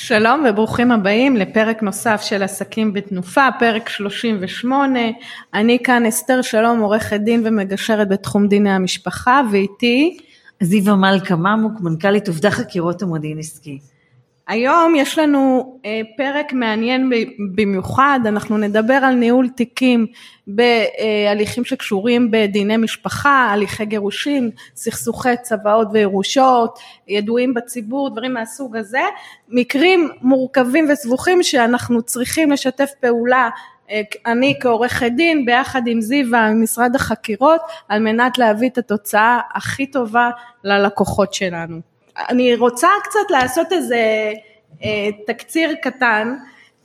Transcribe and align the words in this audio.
שלום 0.00 0.44
וברוכים 0.48 0.92
הבאים 0.92 1.36
לפרק 1.36 1.82
נוסף 1.82 2.20
של 2.24 2.42
עסקים 2.42 2.92
בתנופה, 2.92 3.48
פרק 3.58 3.88
38. 3.88 4.98
אני 5.54 5.78
כאן 5.84 6.06
אסתר 6.06 6.42
שלום, 6.42 6.80
עורכת 6.80 7.20
דין 7.20 7.42
ומגשרת 7.44 8.08
בתחום 8.08 8.48
דיני 8.48 8.70
המשפחה, 8.70 9.40
ואיתי 9.52 10.18
זיווה 10.62 10.96
מלכה 10.96 11.36
ממוק, 11.36 11.72
מנכ"לית 11.80 12.28
עובדי 12.28 12.50
חקירות 12.50 13.02
המודיעין 13.02 13.38
עסקי. 13.38 13.78
היום 14.48 14.94
יש 14.96 15.18
לנו 15.18 15.78
אה, 15.84 16.00
פרק 16.16 16.52
מעניין 16.52 17.10
במיוחד, 17.54 18.20
אנחנו 18.26 18.58
נדבר 18.58 18.92
על 18.92 19.14
ניהול 19.14 19.48
תיקים 19.48 20.06
בהליכים 20.46 21.64
שקשורים 21.64 22.30
בדיני 22.30 22.76
משפחה, 22.76 23.48
הליכי 23.52 23.84
גירושין, 23.84 24.50
סכסוכי 24.76 25.36
צוואות 25.42 25.88
וירושות, 25.92 26.78
ידועים 27.08 27.54
בציבור, 27.54 28.10
דברים 28.10 28.34
מהסוג 28.34 28.76
הזה, 28.76 29.02
מקרים 29.48 30.08
מורכבים 30.22 30.86
וסבוכים 30.92 31.42
שאנחנו 31.42 32.02
צריכים 32.02 32.50
לשתף 32.50 32.90
פעולה 33.00 33.48
אה, 33.90 34.02
אני 34.26 34.54
כעורכת 34.60 35.10
דין 35.16 35.44
ביחד 35.44 35.82
עם 35.86 36.00
זיווה 36.00 36.50
ממשרד 36.50 36.96
החקירות 36.96 37.60
על 37.88 38.00
מנת 38.02 38.38
להביא 38.38 38.68
את 38.68 38.78
התוצאה 38.78 39.40
הכי 39.54 39.86
טובה 39.86 40.30
ללקוחות 40.64 41.34
שלנו. 41.34 41.97
אני 42.28 42.54
רוצה 42.54 42.88
קצת 43.04 43.30
לעשות 43.30 43.72
איזה 43.72 44.32
אה, 44.84 45.08
תקציר 45.26 45.74
קטן, 45.82 46.34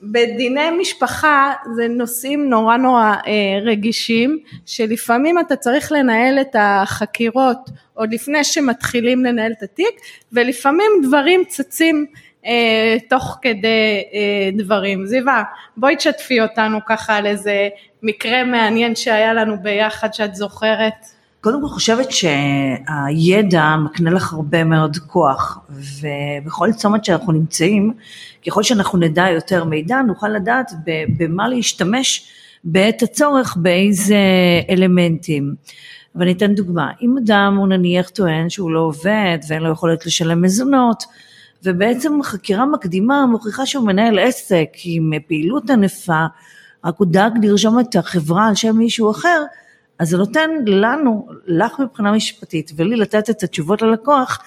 בדיני 0.03 0.71
משפחה 0.79 1.53
זה 1.75 1.87
נושאים 1.87 2.49
נורא 2.49 2.77
נורא 2.77 3.13
אה, 3.27 3.59
רגישים, 3.61 4.39
שלפעמים 4.65 5.39
אתה 5.39 5.55
צריך 5.55 5.91
לנהל 5.91 6.41
את 6.41 6.55
החקירות 6.59 7.69
עוד 7.93 8.13
לפני 8.13 8.43
שמתחילים 8.43 9.25
לנהל 9.25 9.51
את 9.51 9.63
התיק, 9.63 9.95
ולפעמים 10.31 10.91
דברים 11.03 11.43
צצים 11.47 12.05
אה, 12.45 12.97
תוך 13.09 13.37
כדי 13.41 14.03
אה, 14.13 14.49
דברים. 14.57 15.05
זיווה, 15.05 15.43
בואי 15.77 15.95
תשתפי 15.95 16.41
אותנו 16.41 16.79
ככה 16.85 17.15
על 17.15 17.25
איזה 17.25 17.69
מקרה 18.03 18.43
מעניין 18.43 18.95
שהיה 18.95 19.33
לנו 19.33 19.55
ביחד 19.61 20.13
שאת 20.13 20.35
זוכרת. 20.35 21.12
קודם 21.43 21.61
כל 21.61 21.67
חושבת 21.67 22.07
שהידע 22.11 23.75
מקנה 23.75 24.11
לך 24.11 24.33
הרבה 24.33 24.63
מאוד 24.63 24.97
כוח 25.07 25.59
ובכל 25.69 26.71
צומת 26.71 27.05
שאנחנו 27.05 27.31
נמצאים 27.31 27.93
ככל 28.47 28.63
שאנחנו 28.63 28.99
נדע 28.99 29.29
יותר 29.29 29.63
מידע 29.63 30.01
נוכל 30.01 30.27
לדעת 30.27 30.71
במה 31.17 31.47
להשתמש 31.47 32.27
בעת 32.63 33.03
הצורך 33.03 33.57
באיזה 33.57 34.17
אלמנטים. 34.69 35.55
ואני 36.15 36.31
אתן 36.31 36.55
דוגמה, 36.55 36.91
אם 37.01 37.17
אדם 37.17 37.55
הוא 37.57 37.67
נניח 37.67 38.09
טוען 38.09 38.49
שהוא 38.49 38.71
לא 38.71 38.79
עובד 38.79 39.37
ואין 39.47 39.61
לו 39.61 39.71
יכולת 39.71 40.05
לשלם 40.05 40.41
מזונות 40.41 41.03
ובעצם 41.63 42.23
חקירה 42.23 42.65
מקדימה 42.65 43.25
מוכיחה 43.25 43.65
שהוא 43.65 43.87
מנהל 43.87 44.19
עסק 44.19 44.69
עם 44.83 45.11
פעילות 45.27 45.69
ענפה 45.69 46.25
רק 46.85 46.95
הוא 46.97 47.07
דאג 47.07 47.45
לרשום 47.45 47.79
את 47.79 47.95
החברה 47.95 48.47
על 48.47 48.55
שם 48.55 48.77
מישהו 48.77 49.11
אחר 49.11 49.43
אז 49.99 50.09
זה 50.09 50.17
נותן 50.17 50.49
לנו, 50.65 51.27
לך 51.45 51.79
מבחינה 51.79 52.11
משפטית 52.11 52.71
ולי 52.75 52.95
לתת 52.95 53.29
את 53.29 53.43
התשובות 53.43 53.81
ללקוח, 53.81 54.39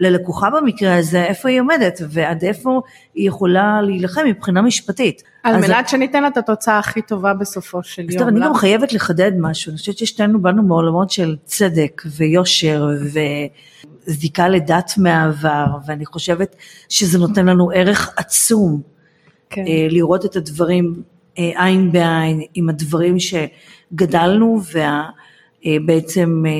ללקוחה 0.00 0.50
במקרה 0.50 0.96
הזה, 0.96 1.24
איפה 1.24 1.48
היא 1.48 1.60
עומדת 1.60 2.00
ועד 2.08 2.44
איפה 2.44 2.80
היא 3.14 3.28
יכולה 3.28 3.82
להילחם 3.82 4.22
מבחינה 4.26 4.62
משפטית. 4.62 5.22
על 5.42 5.56
מנת 5.60 5.88
שניתן 5.88 6.22
לה 6.22 6.28
את 6.28 6.36
התוצאה 6.36 6.78
הכי 6.78 7.02
טובה 7.02 7.34
בסופו 7.34 7.82
של 7.82 8.02
יום. 8.02 8.18
טוב, 8.18 8.28
אני 8.28 8.40
גם 8.40 8.54
חייבת 8.54 8.92
לחדד 8.92 9.32
משהו, 9.38 9.70
אני 9.70 9.78
חושבת 9.78 9.98
ששתינו 9.98 10.42
באנו 10.42 10.62
מעולמות 10.62 11.10
של 11.10 11.36
צדק 11.44 12.02
ויושר 12.06 12.88
וזיקה 14.06 14.48
לדת 14.48 14.92
מהעבר, 14.96 15.66
ואני 15.86 16.06
חושבת 16.06 16.56
שזה 16.88 17.18
נותן 17.18 17.46
לנו 17.46 17.70
ערך 17.74 18.14
עצום 18.16 18.80
כן. 19.50 19.64
אה, 19.66 19.86
לראות 19.90 20.24
את 20.24 20.36
הדברים 20.36 21.02
עין 21.36 21.92
בעין 21.92 22.40
עם 22.54 22.68
הדברים 22.68 23.16
שגדלנו 23.18 24.60
ובעצם 25.64 26.44
אה, 26.46 26.52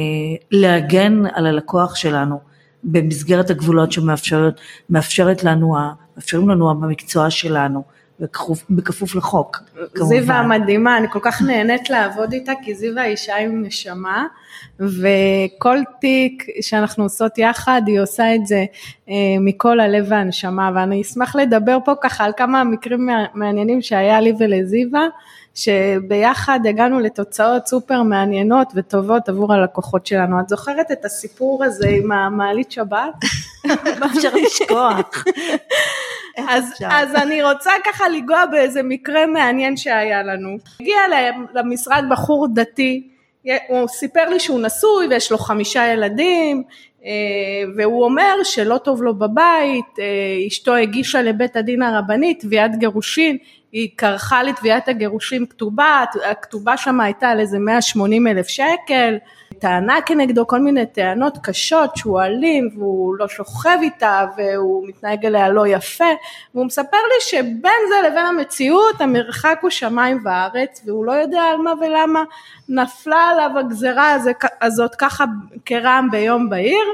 להגן 0.51 1.23
על 1.35 1.47
הלקוח 1.47 1.95
שלנו 1.95 2.41
במסגרת 2.85 3.51
הגבולות 3.51 3.93
שמאפשרת 3.93 5.45
לנו, 5.45 5.75
מאפשרים 6.17 6.49
לנו 6.49 6.81
במקצוע 6.81 7.31
שלנו. 7.31 7.83
בכפוף, 8.71 9.15
לחוק. 9.15 9.59
זיווה 9.95 10.35
המדהימה, 10.35 10.99
אני 10.99 11.07
כל 11.11 11.19
כך 11.23 11.43
נהנית 11.43 11.91
לעבוד 11.91 12.33
איתה, 12.33 12.53
כי 12.65 12.75
זיווה 12.75 13.05
אישה 13.05 13.37
עם 13.37 13.63
נשמה, 13.63 14.27
וכל 14.81 15.79
תיק 16.01 16.47
שאנחנו 16.61 17.05
עושות 17.05 17.39
יחד, 17.39 17.83
היא 17.87 18.01
עושה 18.01 18.35
את 18.35 18.47
זה 18.47 18.65
אה, 19.09 19.15
מכל 19.41 19.81
הלב 19.81 20.05
והנשמה, 20.09 20.71
ואני 20.75 21.03
אשמח 21.03 21.37
לדבר 21.37 21.79
פה 21.85 21.93
ככה 22.03 22.25
על 22.25 22.33
כמה 22.37 22.65
מקרים 22.65 23.09
מעניינים 23.35 23.83
שהיה 23.83 24.21
לי 24.21 24.33
ולזיווה. 24.39 25.09
שביחד 25.55 26.61
הגענו 26.69 27.01
לתוצאות 27.01 27.67
סופר 27.67 28.03
מעניינות 28.03 28.73
וטובות 28.75 29.29
עבור 29.29 29.53
הלקוחות 29.53 30.07
שלנו. 30.07 30.41
את 30.41 30.49
זוכרת 30.49 30.93
את 30.93 31.05
הסיפור 31.05 31.65
הזה 31.65 31.89
עם 31.89 32.13
המעלית 32.13 32.73
שבת? 32.73 33.15
אפשר 34.07 34.31
לשכוח? 34.35 35.25
אז, 36.37 36.72
אז 36.87 37.15
אני 37.15 37.43
רוצה 37.43 37.71
ככה 37.84 38.09
לנגוע 38.09 38.47
באיזה 38.47 38.83
מקרה 38.83 39.27
מעניין 39.27 39.77
שהיה 39.77 40.22
לנו. 40.22 40.56
הגיע 40.81 40.97
למשרד 41.55 42.05
בחור 42.11 42.49
דתי, 42.55 43.09
הוא 43.69 43.89
סיפר 43.89 44.28
לי 44.28 44.41
שהוא 44.41 44.61
נשוי 44.61 45.06
ויש 45.11 45.33
לו 45.33 45.39
חמישה 45.39 45.87
ילדים, 45.87 46.62
אה, 47.05 47.11
והוא 47.77 48.05
אומר 48.05 48.34
שלא 48.44 48.78
טוב 48.78 49.03
לו 49.03 49.15
בבית, 49.15 49.99
אה, 49.99 50.05
אשתו 50.47 50.75
הגישה 50.75 51.23
לבית 51.23 51.56
הדין 51.56 51.83
הרבני 51.83 52.34
תביעת 52.34 52.78
גירושין, 52.78 53.37
היא 53.73 53.89
כרכה 53.99 54.43
לתביעת 54.43 54.89
הגירושין 54.89 55.47
כתובה, 55.47 56.05
הכתובה 56.31 56.77
שם 56.77 57.00
הייתה 57.00 57.28
על 57.28 57.41
איזה 57.41 57.59
180 57.59 58.27
אלף 58.27 58.49
שקל, 58.49 59.17
טענה 59.65 59.99
כנגדו 60.07 60.47
כל 60.47 60.59
מיני 60.59 60.87
טענות 60.87 61.39
קשות 61.43 61.97
שהוא 61.97 62.21
אלים 62.21 62.69
והוא 62.79 63.15
לא 63.19 63.29
שוכב 63.29 63.79
איתה 63.83 64.27
והוא 64.37 64.89
מתנהג 64.89 65.27
אליה 65.27 65.49
לא 65.49 65.67
יפה 65.67 66.05
והוא 66.55 66.67
מספר 66.67 66.97
לי 66.97 67.21
שבין 67.21 67.81
זה 67.89 68.09
לבין 68.09 68.27
המציאות 68.27 69.01
המרחק 69.01 69.59
הוא 69.63 69.71
שמיים 69.71 70.19
וארץ 70.25 70.83
והוא 70.87 71.05
לא 71.05 71.13
יודע 71.13 71.43
על 71.43 71.57
מה 71.57 71.73
ולמה 71.81 72.23
נפלה 72.69 73.29
עליו 73.29 73.51
הגזרה 73.59 74.17
הזאת 74.63 74.95
ככה 74.95 75.25
כרעם 75.65 76.11
ביום 76.11 76.51
בהיר 76.51 76.87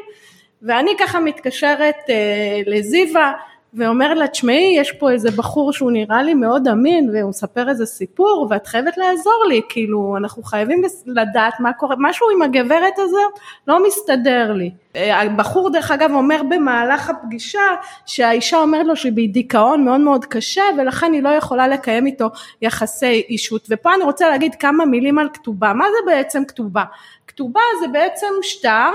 ואני 0.62 0.90
ככה 0.98 1.20
מתקשרת 1.20 1.96
אה, 2.10 2.60
לזיווה 2.66 3.32
ואומר 3.74 4.14
לה 4.14 4.28
תשמעי 4.28 4.74
יש 4.76 4.92
פה 4.92 5.10
איזה 5.10 5.30
בחור 5.30 5.72
שהוא 5.72 5.90
נראה 5.90 6.22
לי 6.22 6.34
מאוד 6.34 6.68
אמין 6.68 7.10
והוא 7.12 7.30
מספר 7.30 7.68
איזה 7.68 7.86
סיפור 7.86 8.46
ואת 8.50 8.66
חייבת 8.66 8.96
לעזור 8.96 9.44
לי. 9.48 9.60
כאילו 9.68 10.16
אנחנו 10.16 10.42
חייבים 10.42 10.82
לדעת 11.06 11.60
מה 11.60 11.72
קורה. 11.72 11.96
משהו 11.98 12.26
עם 12.30 12.42
הגברת 12.42 12.98
הזאת 12.98 13.32
לא 13.68 13.86
מסתדר 13.86 14.52
לי. 14.52 14.70
הבחור 14.94 15.70
דרך 15.70 15.90
אגב 15.90 16.10
אומר 16.14 16.40
במהלך 16.48 17.10
הפגישה 17.10 17.60
שהאישה 18.06 18.56
אומרת 18.56 18.86
לו 18.86 18.96
שהיא 18.96 19.12
בדיכאון 19.12 19.84
מאוד 19.84 20.00
מאוד 20.00 20.24
קשה 20.24 20.62
ולכן 20.78 21.12
היא 21.12 21.22
לא 21.22 21.28
יכולה 21.28 21.68
לקיים 21.68 22.06
איתו 22.06 22.26
יחסי 22.62 23.22
אישות. 23.28 23.66
ופה 23.70 23.94
אני 23.94 24.04
רוצה 24.04 24.28
להגיד 24.28 24.54
כמה 24.54 24.84
מילים 24.84 25.18
על 25.18 25.28
כתובה. 25.32 25.72
מה 25.72 25.84
זה 25.84 26.12
בעצם 26.12 26.44
כתובה? 26.44 26.84
כתובה 27.26 27.60
זה 27.80 27.88
בעצם 27.88 28.26
שטר 28.42 28.90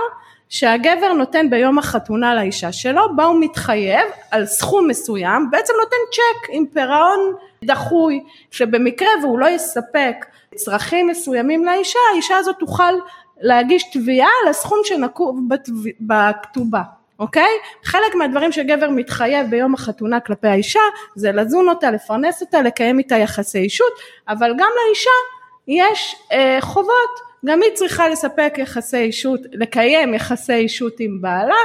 שהגבר 0.49 1.13
נותן 1.13 1.49
ביום 1.49 1.79
החתונה 1.79 2.35
לאישה 2.35 2.71
שלו, 2.71 3.15
בה 3.15 3.23
הוא 3.23 3.41
מתחייב 3.41 4.07
על 4.31 4.45
סכום 4.45 4.87
מסוים, 4.87 5.51
בעצם 5.51 5.73
נותן 5.79 5.95
צ'ק 6.11 6.49
עם 6.49 6.65
פירעון 6.73 7.33
דחוי, 7.63 8.23
שבמקרה 8.51 9.09
והוא 9.21 9.39
לא 9.39 9.45
יספק 9.45 10.25
צרכים 10.55 11.07
מסוימים 11.07 11.65
לאישה, 11.65 11.99
האישה 12.13 12.37
הזאת 12.37 12.55
תוכל 12.59 12.93
להגיש 13.41 13.83
תביעה 13.93 14.29
לסכום 14.49 14.79
שנקוב 14.83 15.39
בכתובה. 16.01 16.81
אוקיי? 17.19 17.51
חלק 17.83 18.15
מהדברים 18.15 18.51
שגבר 18.51 18.89
מתחייב 18.89 19.49
ביום 19.49 19.73
החתונה 19.73 20.19
כלפי 20.19 20.47
האישה 20.47 20.79
זה 21.15 21.31
לזון 21.31 21.69
אותה, 21.69 21.91
לפרנס 21.91 22.41
אותה, 22.41 22.61
לקיים 22.61 22.99
איתה 22.99 23.15
יחסי 23.15 23.59
אישות, 23.59 23.91
אבל 24.27 24.51
גם 24.57 24.69
לאישה 24.85 25.09
יש 25.67 26.15
אה, 26.31 26.57
חובות 26.61 27.24
גם 27.45 27.61
היא 27.61 27.71
צריכה 27.73 28.09
לספק 28.09 28.53
יחסי 28.57 28.97
אישות, 28.97 29.39
לקיים 29.51 30.13
יחסי 30.13 30.53
אישות 30.53 30.99
עם 30.99 31.21
בעלה, 31.21 31.55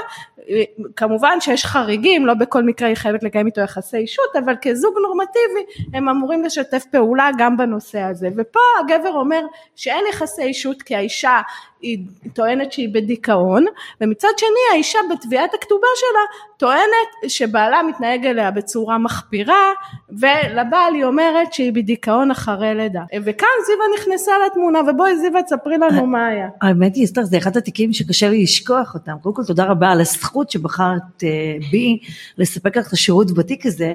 כמובן 0.96 1.40
שיש 1.40 1.64
חריגים, 1.64 2.26
לא 2.26 2.34
בכל 2.34 2.62
מקרה 2.62 2.88
היא 2.88 2.96
חייבת 2.96 3.22
לקיים 3.22 3.46
איתו 3.46 3.60
יחסי 3.60 3.96
אישות, 3.96 4.36
אבל 4.44 4.54
כזוג 4.62 4.94
נורמטיבי 5.02 5.82
הם 5.94 6.08
אמורים 6.08 6.44
לשתף 6.44 6.84
פעולה 6.90 7.30
גם 7.38 7.56
בנושא 7.56 8.00
הזה, 8.00 8.28
ופה 8.36 8.60
הגבר 8.80 9.12
אומר 9.12 9.40
שאין 9.76 10.04
יחסי 10.10 10.42
אישות 10.42 10.82
כי 10.82 10.96
האישה 10.96 11.40
היא 11.82 11.98
טוענת 12.32 12.72
שהיא 12.72 12.88
בדיכאון, 12.94 13.64
ומצד 14.00 14.28
שני 14.36 14.72
האישה 14.72 14.98
בתביעת 15.10 15.54
הכתובה 15.54 15.86
שלה 15.96 16.40
טוענת 16.56 17.30
שבעלה 17.30 17.82
מתנהג 17.82 18.26
אליה 18.26 18.50
בצורה 18.50 18.98
מחפירה, 18.98 19.72
ולבעל 20.10 20.94
היא 20.94 21.04
אומרת 21.04 21.52
שהיא 21.52 21.72
בדיכאון 21.72 22.30
אחרי 22.30 22.74
לידה. 22.74 23.02
וכאן 23.24 23.48
זיווה 23.66 23.84
נכנסה 23.98 24.32
לתמונה, 24.46 24.80
ובואי 24.88 25.18
זיווה 25.18 25.42
תספרי 25.42 25.78
לנו 25.78 26.06
מה 26.06 26.26
היה. 26.26 26.48
האמת 26.60 26.94
היא, 26.94 27.04
אסתר, 27.04 27.22
זה 27.22 27.38
אחד 27.38 27.56
התיקים 27.56 27.92
שקשה 27.92 28.28
לי 28.28 28.42
לשכוח 28.42 28.94
אותם. 28.94 29.12
קודם 29.22 29.34
כל 29.34 29.44
תודה 29.44 29.64
רבה 29.64 29.90
על 29.90 30.00
הזכות 30.00 30.50
שבחרת 30.50 31.24
אה, 31.24 31.28
בי 31.70 31.98
לספק 32.38 32.76
לך 32.76 32.88
את 32.88 32.92
השירות 32.92 33.34
בתיק 33.34 33.66
הזה. 33.66 33.92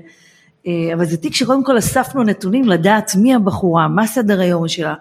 אה, 0.67 0.93
אבל 0.93 1.05
זה 1.05 1.17
תיק 1.17 1.35
שקודם 1.35 1.63
כל 1.63 1.77
אספנו 1.77 2.23
נתונים 2.23 2.69
לדעת 2.69 3.11
מי 3.15 3.35
הבחורה, 3.35 3.87
מה 3.87 4.07
סדר 4.07 4.39
היום 4.39 4.67
שלה, 4.67 4.93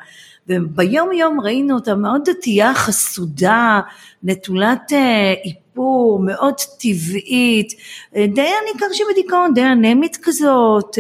וביום 0.49 1.13
יום 1.13 1.41
ראינו 1.41 1.75
אותה 1.75 1.95
מאוד 1.95 2.31
דתייה 2.31 2.75
חסודה, 2.75 3.81
נטולת 4.23 4.93
אה, 4.93 5.35
איפור, 5.45 6.21
מאוד 6.23 6.55
טבעית, 6.81 7.73
אה, 8.17 8.27
די 8.35 8.51
ניכר 8.73 8.87
שבדיכאון, 8.93 9.55
די 9.55 9.63
אנמית 9.63 10.19
כזאת, 10.23 10.99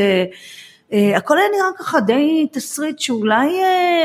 הכל 1.17 1.39
היה 1.39 1.47
נראה 1.57 1.69
ככה 1.79 2.01
די 2.01 2.47
תסריט 2.53 2.99
שאולי 2.99 3.49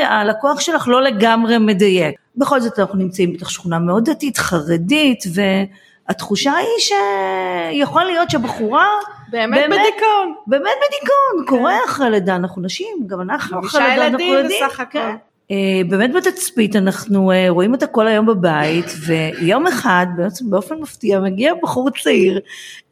הלקוח 0.04 0.60
שלך 0.60 0.88
לא 0.88 1.02
לגמרי 1.02 1.58
מדייק. 1.58 2.14
בכל 2.36 2.60
זאת 2.60 2.78
אנחנו 2.78 2.98
נמצאים 2.98 3.32
בתוך 3.32 3.50
שכונה 3.50 3.78
מאוד 3.78 4.10
דתית, 4.10 4.38
חרדית, 4.38 5.24
והתחושה 5.34 6.52
היא 6.52 6.68
שיכול 6.78 8.04
להיות 8.04 8.30
שבחורה 8.30 8.86
באמת, 9.30 9.60
באמת 9.60 9.80
בדיכאון. 9.80 10.34
באמת 10.46 10.62
בדיכאון, 10.62 11.44
כן. 11.44 11.46
קורה 11.46 11.74
אחרי 11.86 12.10
לידה, 12.10 12.36
אנחנו 12.36 12.62
נשים, 12.62 12.96
גם 13.06 13.20
אנחנו 13.20 13.60
אחרי 13.60 13.80
לידה, 13.80 14.06
אנחנו 14.06 14.24
יודעים. 14.24 14.42
חמישה 14.42 14.56
ילדים 14.56 14.68
בסך 14.68 14.80
הכל. 14.80 14.98
כן. 14.98 15.16
Uh, 15.50 15.52
באמת 15.88 16.10
בתצפית 16.12 16.76
אנחנו 16.76 17.30
uh, 17.30 17.34
רואים 17.48 17.72
אותה 17.72 17.86
כל 17.86 18.06
היום 18.06 18.26
בבית 18.26 18.84
ויום 19.06 19.66
אחד 19.66 20.06
בעצם 20.16 20.50
באופן 20.50 20.74
מפתיע 20.78 21.20
מגיע 21.20 21.54
בחור 21.62 21.90
צעיר 21.90 22.40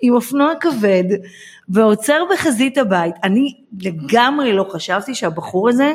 עם 0.01 0.15
אופנוע 0.15 0.53
כבד 0.61 1.05
ועוצר 1.69 2.23
בחזית 2.33 2.79
הבית. 2.79 3.15
אני 3.25 3.55
לגמרי 3.81 4.53
לא 4.53 4.67
חשבתי 4.71 5.15
שהבחור 5.15 5.69
הזה 5.69 5.93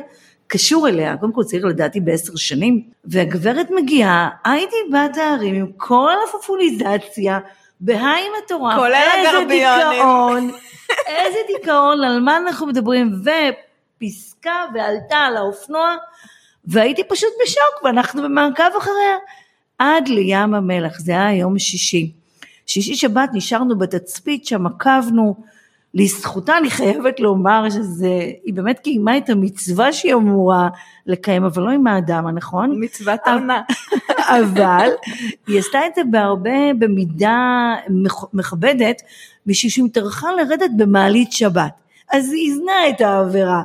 קשור 0.47 0.87
אליה, 0.87 1.17
קודם 1.17 1.33
כל 1.33 1.43
צעיר 1.43 1.65
לדעתי 1.65 1.99
בעשר 1.99 2.35
שנים 2.35 2.83
והגברת 3.05 3.67
מגיעה, 3.71 4.29
הייתי 4.45 4.75
בת 4.91 5.17
הערים 5.17 5.55
עם 5.55 5.67
כל 5.77 6.13
הפופוליזציה 6.27 7.39
בהיי 7.79 8.23
מטורף, 8.43 8.75
כולל 8.75 9.07
הגרביונים. 9.19 9.91
דיכאון, 9.91 10.51
איזה 11.07 11.37
דיכאון, 11.57 12.03
על 12.03 12.19
מה 12.19 12.37
אנחנו 12.37 12.67
מדברים, 12.67 13.11
ופסקה 13.99 14.65
ועלתה 14.73 15.17
על 15.17 15.37
האופנוע, 15.37 15.95
והייתי 16.65 17.01
פשוט 17.09 17.29
בשוק, 17.43 17.83
ואנחנו 17.83 18.23
במעקב 18.23 18.63
אחריה, 18.77 19.17
עד 19.79 20.07
לים 20.07 20.53
המלח, 20.53 20.99
זה 20.99 21.11
היה 21.11 21.33
יום 21.33 21.59
שישי. 21.59 22.11
שישי 22.65 22.95
שבת 22.95 23.29
נשארנו 23.33 23.77
בתצפית 23.77 24.45
שם, 24.45 24.65
עקבנו, 24.65 25.35
לזכותה 25.93 26.57
אני 26.57 26.69
חייבת 26.69 27.19
לומר 27.19 27.67
שהיא 27.69 28.53
באמת 28.53 28.79
קיימה 28.79 29.17
את 29.17 29.29
המצווה 29.29 29.93
שהיא 29.93 30.13
אמורה 30.13 30.69
לקיים, 31.05 31.43
אבל 31.43 31.63
לא 31.63 31.69
עם 31.69 31.87
האדם 31.87 32.27
הנכון. 32.27 32.83
מצוות 32.83 33.19
עונה. 33.25 33.61
אבל 34.39 34.89
היא 35.47 35.59
עשתה 35.59 35.79
את 35.87 35.95
זה 35.95 36.01
בהרבה, 36.11 36.73
במידה 36.79 37.73
מכבדת, 38.33 39.01
בשביל 39.45 39.71
שהיא 39.71 39.85
טרחה 39.93 40.27
לרדת 40.31 40.71
במעלית 40.77 41.31
שבת. 41.31 41.82
אז 42.13 42.33
היא 42.33 42.51
הזנה 42.51 42.89
את 42.89 43.01
העבירה. 43.01 43.61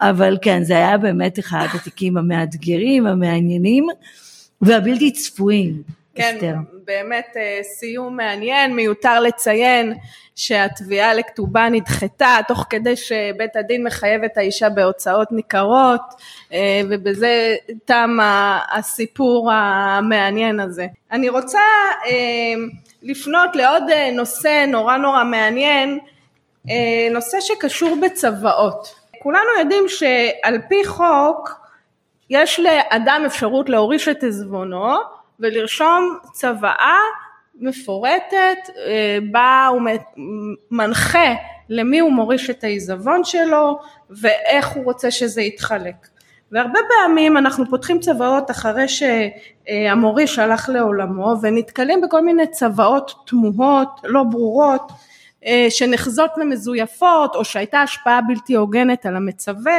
אבל 0.00 0.38
כן, 0.42 0.64
זה 0.64 0.74
היה 0.74 0.98
באמת 0.98 1.38
אחד 1.38 1.66
התיקים 1.74 2.16
המאתגרים, 2.16 3.06
המעניינים 3.06 3.86
והבלתי 4.60 5.12
צפויים. 5.12 5.82
כן, 6.14 6.34
אסתר. 6.34 6.54
באמת 6.84 7.26
אה, 7.36 7.58
סיום 7.62 8.16
מעניין, 8.16 8.76
מיותר 8.76 9.20
לציין 9.20 9.94
שהתביעה 10.36 11.14
לכתובה 11.14 11.68
נדחתה 11.68 12.36
תוך 12.48 12.66
כדי 12.70 12.96
שבית 12.96 13.56
הדין 13.56 13.84
מחייב 13.84 14.24
את 14.24 14.36
האישה 14.36 14.68
בהוצאות 14.68 15.32
ניכרות 15.32 16.00
אה, 16.52 16.80
ובזה 16.90 17.54
תם 17.84 18.18
הסיפור 18.72 19.52
המעניין 19.52 20.60
הזה. 20.60 20.86
אני 21.12 21.28
רוצה 21.28 21.58
אה, 22.06 22.54
לפנות 23.02 23.56
לעוד 23.56 23.82
נושא 24.12 24.64
נורא 24.68 24.96
נורא 24.96 25.24
מעניין, 25.24 25.98
נושא 27.10 27.40
שקשור 27.40 27.98
בצוואות. 28.02 28.94
כולנו 29.18 29.48
יודעים 29.58 29.84
שעל 29.88 30.58
פי 30.68 30.84
חוק 30.84 31.50
יש 32.30 32.60
לאדם 32.60 33.22
אפשרות 33.26 33.68
להוריש 33.68 34.08
את 34.08 34.24
עזבונו 34.24 34.94
ולרשום 35.40 36.18
צוואה 36.32 36.98
מפורטת 37.54 38.70
אה, 38.86 39.18
בה 39.30 39.66
הוא 39.70 39.82
מנחה 40.70 41.34
למי 41.68 41.98
הוא 41.98 42.12
מוריש 42.12 42.50
את 42.50 42.64
העיזבון 42.64 43.24
שלו 43.24 43.80
ואיך 44.10 44.68
הוא 44.68 44.84
רוצה 44.84 45.10
שזה 45.10 45.42
יתחלק. 45.42 45.94
והרבה 46.52 46.78
פעמים 46.88 47.36
אנחנו 47.36 47.64
פותחים 47.70 48.00
צוואות 48.00 48.50
אחרי 48.50 48.86
שהמוריש 48.88 50.38
הלך 50.38 50.68
לעולמו 50.68 51.34
ונתקלים 51.42 52.00
בכל 52.00 52.24
מיני 52.24 52.46
צוואות 52.46 53.14
תמוהות, 53.26 54.00
לא 54.04 54.22
ברורות, 54.22 54.90
אה, 54.90 54.96
שנחזות 55.70 56.30
למזויפות 56.36 57.34
או 57.34 57.44
שהייתה 57.44 57.80
השפעה 57.82 58.20
בלתי 58.28 58.54
הוגנת 58.54 59.06
על 59.06 59.16
המצווה 59.16 59.78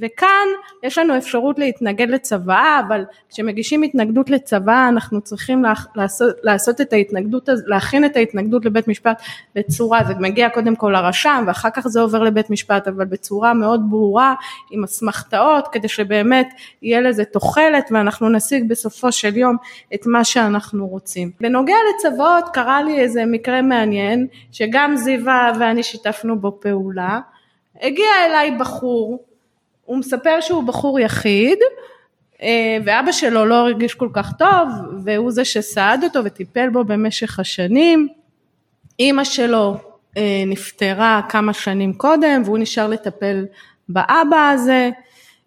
וכאן 0.00 0.46
יש 0.82 0.98
לנו 0.98 1.16
אפשרות 1.16 1.58
להתנגד 1.58 2.10
לצוואה, 2.10 2.80
אבל 2.88 3.04
כשמגישים 3.30 3.82
התנגדות 3.82 4.30
לצוואה 4.30 4.88
אנחנו 4.88 5.20
צריכים 5.20 5.64
לעשות, 5.96 6.34
לעשות 6.42 6.80
את 6.80 6.92
ההתנגדות, 6.92 7.48
להכין 7.66 8.04
את 8.04 8.16
ההתנגדות 8.16 8.64
לבית 8.64 8.88
משפט 8.88 9.22
בצורה, 9.54 10.04
זה 10.04 10.14
מגיע 10.14 10.48
קודם 10.48 10.76
כל 10.76 10.90
לרשם 10.96 11.44
ואחר 11.46 11.70
כך 11.70 11.88
זה 11.88 12.00
עובר 12.00 12.22
לבית 12.22 12.50
משפט, 12.50 12.88
אבל 12.88 13.04
בצורה 13.04 13.54
מאוד 13.54 13.80
ברורה, 13.90 14.34
עם 14.70 14.84
אסמכתאות, 14.84 15.68
כדי 15.72 15.88
שבאמת 15.88 16.48
יהיה 16.82 17.00
לזה 17.00 17.24
תוחלת 17.24 17.88
ואנחנו 17.90 18.28
נשיג 18.28 18.68
בסופו 18.68 19.12
של 19.12 19.36
יום 19.36 19.56
את 19.94 20.06
מה 20.06 20.24
שאנחנו 20.24 20.86
רוצים. 20.86 21.30
בנוגע 21.40 21.76
לצוואות 21.94 22.44
קרה 22.52 22.82
לי 22.82 23.00
איזה 23.00 23.24
מקרה 23.26 23.62
מעניין, 23.62 24.26
שגם 24.52 24.96
זיווה 24.96 25.52
ואני 25.60 25.82
שיתפנו 25.82 26.38
בו 26.40 26.58
פעולה. 26.60 27.20
הגיע 27.82 28.06
אליי 28.26 28.50
בחור 28.50 29.27
הוא 29.88 29.98
מספר 29.98 30.40
שהוא 30.40 30.62
בחור 30.62 31.00
יחיד 31.00 31.58
אה, 32.42 32.78
ואבא 32.84 33.12
שלו 33.12 33.46
לא 33.46 33.54
הרגיש 33.54 33.94
כל 33.94 34.08
כך 34.12 34.32
טוב 34.38 34.68
והוא 35.04 35.30
זה 35.30 35.44
שסעד 35.44 36.04
אותו 36.04 36.24
וטיפל 36.24 36.68
בו 36.68 36.84
במשך 36.84 37.40
השנים. 37.40 38.08
אימא 38.98 39.24
שלו 39.24 39.76
אה, 40.16 40.42
נפטרה 40.46 41.20
כמה 41.28 41.52
שנים 41.52 41.94
קודם 41.94 42.42
והוא 42.44 42.58
נשאר 42.58 42.86
לטפל 42.86 43.46
באבא 43.88 44.50
הזה 44.54 44.90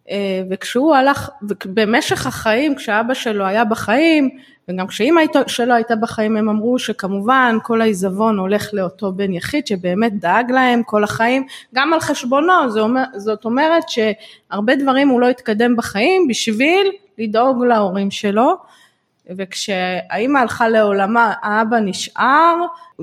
אה, 0.10 0.44
וכשהוא 0.50 0.96
הלך, 0.96 1.30
במשך 1.66 2.28
החיים 2.28 2.76
כשאבא 2.76 3.14
שלו 3.14 3.46
היה 3.46 3.66
בחיים 3.66 4.30
וגם 4.68 4.88
כשאימא 4.88 5.22
שלו 5.48 5.74
הייתה 5.74 5.96
בחיים 5.96 6.38
הם 6.38 6.50
אמרו 6.50 6.80
שכמובן 6.80 7.58
כל 7.64 7.82
העיזבון 7.82 8.38
הולך 8.38 8.70
לאותו 8.74 9.12
בן 9.12 9.34
יחיד 9.34 9.68
שבאמת 9.68 10.20
דאג 10.20 10.52
להם 10.52 10.84
כל 10.84 11.04
החיים. 11.04 11.46
גם 11.76 11.94
על 11.94 12.00
חשבונו 12.00 12.54
זאת 13.16 13.46
אומרת 13.46 13.84
שהרבה 13.88 14.76
דברים 14.76 15.10
הוא 15.10 15.22
לא 15.22 15.30
התקדם 15.30 15.76
בחיים 15.76 16.28
בשביל 16.28 16.92
לדאוג 17.18 17.66
להורים 17.66 18.12
שלו. 18.12 18.58
וכשהאימא 19.38 20.40
הלכה 20.40 20.70
לעולמה 20.70 21.34
האבא 21.42 21.80
נשאר 21.80 22.56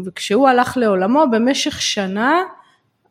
וכשהוא 0.05 0.49
הלך 0.49 0.77
לעולמו 0.77 1.25
במשך 1.31 1.83
שנה 1.83 2.43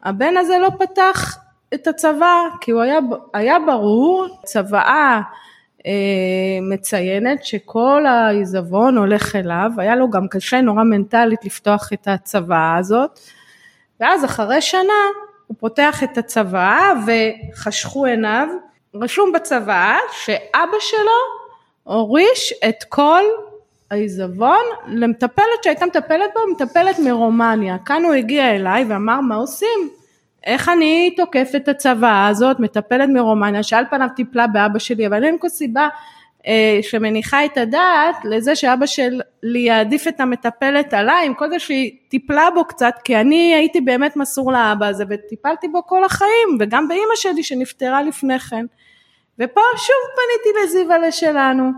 הבן 0.03 0.37
הזה 0.37 0.57
לא 0.57 0.69
פתח 0.79 1.37
את 1.73 1.87
הצבא 1.87 2.43
כי 2.61 2.71
הוא 2.71 2.81
היה, 2.81 2.99
היה 3.33 3.57
ברור 3.65 4.27
צוואה 4.45 4.85
אה, 4.85 5.21
מציינת 6.61 7.45
שכל 7.45 8.05
העיזבון 8.05 8.97
הולך 8.97 9.35
אליו, 9.35 9.71
היה 9.77 9.95
לו 9.95 10.09
גם 10.09 10.27
קשה 10.27 10.61
נורא 10.61 10.83
מנטלית 10.83 11.45
לפתוח 11.45 11.89
את 11.93 12.07
הצוואה 12.07 12.77
הזאת, 12.77 13.19
ואז 13.99 14.25
אחרי 14.25 14.61
שנה 14.61 15.03
הוא 15.47 15.57
פותח 15.59 16.03
את 16.03 16.17
הצוואה 16.17 16.91
וחשכו 17.07 18.05
עיניו, 18.05 18.47
רשום 18.95 19.31
בצוואה 19.31 19.97
שאבא 20.11 20.77
שלו 20.79 21.47
הוריש 21.83 22.53
את 22.69 22.83
כל 22.89 23.23
העיזבון 23.91 24.63
למטפלת 24.87 25.63
שהייתה 25.63 25.85
מטפלת 25.85 26.29
בו, 26.33 26.51
מטפלת 26.51 26.99
מרומניה. 26.99 27.77
כאן 27.85 28.03
הוא 28.03 28.13
הגיע 28.13 28.55
אליי 28.55 28.85
ואמר 28.89 29.19
מה 29.21 29.35
עושים? 29.35 29.89
איך 30.45 30.69
אני 30.69 31.13
תוקף 31.17 31.51
את 31.55 31.67
הצוואה 31.67 32.27
הזאת, 32.27 32.59
מטפלת 32.59 33.09
מרומניה, 33.09 33.63
שעל 33.63 33.85
פניו 33.89 34.07
טיפלה 34.15 34.47
באבא 34.47 34.79
שלי, 34.79 35.07
אבל 35.07 35.23
אין 35.23 35.37
כל 35.39 35.49
סיבה 35.49 35.87
אה, 36.47 36.79
שמניחה 36.81 37.45
את 37.45 37.57
הדעת 37.57 38.15
לזה 38.23 38.55
שאבא 38.55 38.85
שלי 38.85 39.59
יעדיף 39.59 40.07
את 40.07 40.19
המטפלת 40.19 40.93
עליי, 40.93 41.25
עם 41.25 41.33
כל 41.33 41.49
זה 41.49 41.59
שהיא 41.59 41.91
טיפלה 42.09 42.49
בו 42.55 42.65
קצת, 42.65 42.93
כי 43.03 43.15
אני 43.15 43.53
הייתי 43.55 43.81
באמת 43.81 44.15
מסור 44.15 44.51
לאבא 44.51 44.87
הזה, 44.87 45.03
וטיפלתי 45.09 45.67
בו 45.67 45.83
כל 45.85 46.03
החיים, 46.03 46.57
וגם 46.59 46.87
באימא 46.87 47.15
שלי 47.15 47.43
שנפטרה 47.43 48.03
לפני 48.03 48.39
כן. 48.39 48.65
ופה 49.39 49.61
שוב 49.77 49.95
פניתי 50.15 50.59
לזיוולה 50.63 51.11
שלנו. 51.11 51.71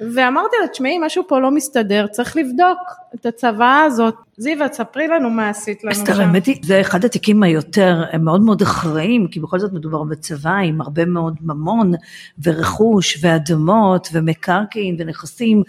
ואמרתי 0.00 0.56
לה, 0.62 0.68
תשמעי, 0.68 0.98
משהו 0.98 1.24
פה 1.28 1.40
לא 1.40 1.50
מסתדר, 1.50 2.06
צריך 2.06 2.36
לבדוק 2.36 2.78
את 3.14 3.26
הצוואה 3.26 3.82
הזאת. 3.82 4.14
זיווה, 4.36 4.68
תספרי 4.68 5.08
לנו 5.08 5.30
מה 5.30 5.48
עשית 5.48 5.84
לנו 5.84 5.94
שם. 5.94 6.02
אסתר, 6.02 6.20
האמת 6.20 6.46
היא, 6.46 6.56
זה 6.62 6.80
אחד 6.80 7.04
התיקים 7.04 7.42
היותר, 7.42 8.04
הם 8.12 8.24
מאוד 8.24 8.40
מאוד 8.40 8.62
אחראיים, 8.62 9.28
כי 9.28 9.40
בכל 9.40 9.58
זאת 9.58 9.72
מדובר 9.72 10.02
בצבא 10.02 10.56
עם 10.56 10.80
הרבה 10.80 11.04
מאוד 11.04 11.34
ממון 11.42 11.92
ורכוש 12.42 13.18
ואדמות 13.22 14.08
ומקרקעין 14.12 14.96
ונכסים 14.98 15.62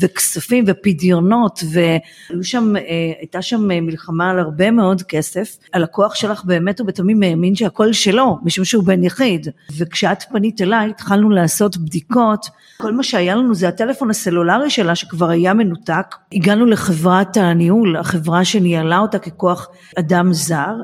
וכספים 0.00 0.64
ופדיונות, 0.66 1.60
והיו 1.72 2.44
שם, 2.44 2.76
אה, 2.76 2.82
הייתה 3.18 3.42
שם 3.42 3.68
מלחמה 3.68 4.30
על 4.30 4.38
הרבה 4.38 4.70
מאוד 4.70 5.02
כסף. 5.02 5.56
הלקוח 5.74 6.14
שלך 6.14 6.44
באמת 6.44 6.80
ובתמים 6.80 7.22
האמין 7.22 7.54
שהכל 7.54 7.92
שלו, 7.92 8.38
משום 8.42 8.64
שהוא 8.64 8.84
בן 8.84 9.04
יחיד. 9.04 9.48
וכשאת 9.76 10.22
פנית 10.22 10.62
אליי, 10.62 10.90
התחלנו 10.90 11.30
לעשות 11.30 11.76
בדיקות, 11.76 12.46
כל 12.76 12.92
מה 12.92 13.02
שהיה 13.02 13.34
לנו 13.34 13.54
זה 13.54 13.68
הטלפון 13.76 14.10
הסלולרי 14.10 14.70
שלה 14.70 14.94
שכבר 14.94 15.28
היה 15.28 15.54
מנותק. 15.54 16.06
הגענו 16.32 16.66
לחברת 16.66 17.36
הניהול, 17.36 17.96
החברה 17.96 18.44
שניהלה 18.44 18.98
אותה 18.98 19.18
ככוח 19.18 19.68
אדם 19.98 20.32
זר, 20.32 20.74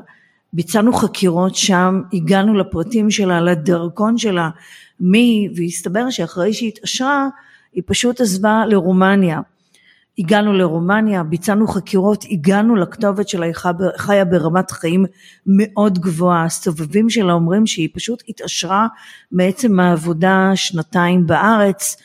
ביצענו 0.53 0.93
חקירות 0.93 1.55
שם, 1.55 2.01
הגענו 2.13 2.53
לפרטים 2.53 3.11
שלה, 3.11 3.41
לדרכון 3.41 4.17
שלה, 4.17 4.49
מי, 4.99 5.49
והסתבר 5.55 6.09
שאחרי 6.09 6.53
שהיא 6.53 6.69
התעשרה, 6.69 7.27
היא 7.73 7.83
פשוט 7.85 8.21
עזבה 8.21 8.63
לרומניה. 8.67 9.39
הגענו 10.19 10.53
לרומניה, 10.53 11.23
ביצענו 11.23 11.67
חקירות, 11.67 12.25
הגענו 12.31 12.75
לכתובת 12.75 13.29
שלה, 13.29 13.45
היא 13.45 13.55
חיה 13.97 14.25
ברמת 14.25 14.71
חיים 14.71 15.05
מאוד 15.45 15.99
גבוהה, 15.99 16.43
הסובבים 16.43 17.09
שלה 17.09 17.33
אומרים 17.33 17.67
שהיא 17.67 17.89
פשוט 17.93 18.23
התעשרה 18.29 18.87
מעצם 19.31 19.79
העבודה 19.79 20.51
שנתיים 20.55 21.27
בארץ, 21.27 21.97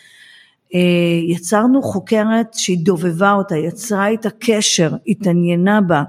יצרנו 1.28 1.82
חוקרת 1.82 2.54
שהיא 2.54 2.78
דובבה 2.78 3.32
אותה, 3.32 3.56
יצרה 3.56 4.06
איתה 4.06 4.28
קשר, 4.38 4.92
התעניינה 5.06 5.80
בה, 5.80 6.02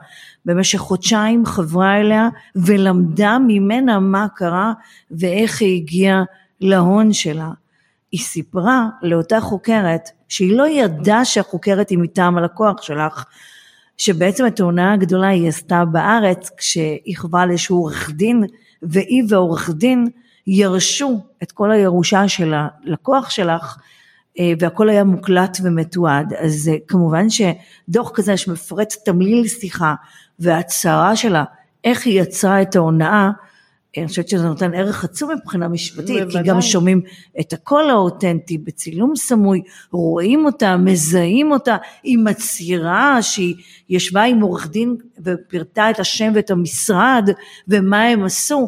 במשך 0.45 0.79
חודשיים 0.79 1.45
חברה 1.45 1.99
אליה 1.99 2.29
ולמדה 2.55 3.37
ממנה 3.47 3.99
מה 3.99 4.27
קרה 4.35 4.73
ואיך 5.11 5.61
היא 5.61 5.81
הגיעה 5.81 6.23
להון 6.61 7.13
שלה. 7.13 7.49
היא 8.11 8.21
סיפרה 8.21 8.87
לאותה 9.01 9.41
חוקרת 9.41 10.09
שהיא 10.29 10.57
לא 10.57 10.67
ידעה 10.67 11.25
שהחוקרת 11.25 11.89
היא 11.89 11.97
מטעם 11.97 12.37
הלקוח 12.37 12.81
שלך, 12.81 13.25
שבעצם 13.97 14.47
את 14.47 14.59
ההונאה 14.59 14.93
הגדולה 14.93 15.27
היא 15.27 15.47
עשתה 15.47 15.85
בארץ 15.85 16.49
כשהיא 16.57 17.17
חברה 17.17 17.45
לאיזשהו 17.45 17.77
עורך 17.77 18.09
דין 18.09 18.43
והיא 18.81 19.23
ועורך 19.29 19.69
דין 19.69 20.07
ירשו 20.47 21.19
את 21.43 21.51
כל 21.51 21.71
הירושה 21.71 22.27
של 22.27 22.53
הלקוח 22.53 23.29
שלך 23.29 23.77
אה, 23.77 23.83
והכל 24.59 24.89
היה 24.89 25.03
מוקלט 25.03 25.57
ומתועד. 25.63 26.33
אז 26.33 26.71
כמובן 26.87 27.25
שדוח 27.29 28.11
כזה 28.13 28.37
שמפרט 28.37 28.93
תמליל 29.05 29.47
שיחה 29.47 29.93
והצהרה 30.39 31.15
שלה, 31.15 31.43
איך 31.83 32.05
היא 32.05 32.21
יצרה 32.21 32.61
את 32.61 32.75
ההונאה, 32.75 33.29
אני 33.97 34.07
חושבת 34.07 34.29
שזה 34.29 34.47
נותן 34.47 34.73
ערך 34.73 35.03
עצום 35.03 35.31
מבחינה 35.31 35.67
משפטית, 35.67 36.23
בוודאי. 36.23 36.43
כי 36.43 36.49
גם 36.49 36.61
שומעים 36.61 37.01
את 37.39 37.53
הקול 37.53 37.89
האותנטי 37.89 38.57
בצילום 38.57 39.15
סמוי, 39.15 39.61
רואים 39.91 40.45
אותה, 40.45 40.77
מזהים 40.77 41.51
אותה, 41.51 41.77
היא 42.03 42.17
מצהירה 42.17 43.21
שהיא 43.21 43.55
ישבה 43.89 44.23
עם 44.23 44.41
עורך 44.41 44.67
דין 44.67 44.95
ופירטה 45.23 45.89
את 45.89 45.99
השם 45.99 46.31
ואת 46.35 46.51
המשרד 46.51 47.29
ומה 47.67 48.03
הם 48.03 48.23
עשו. 48.23 48.67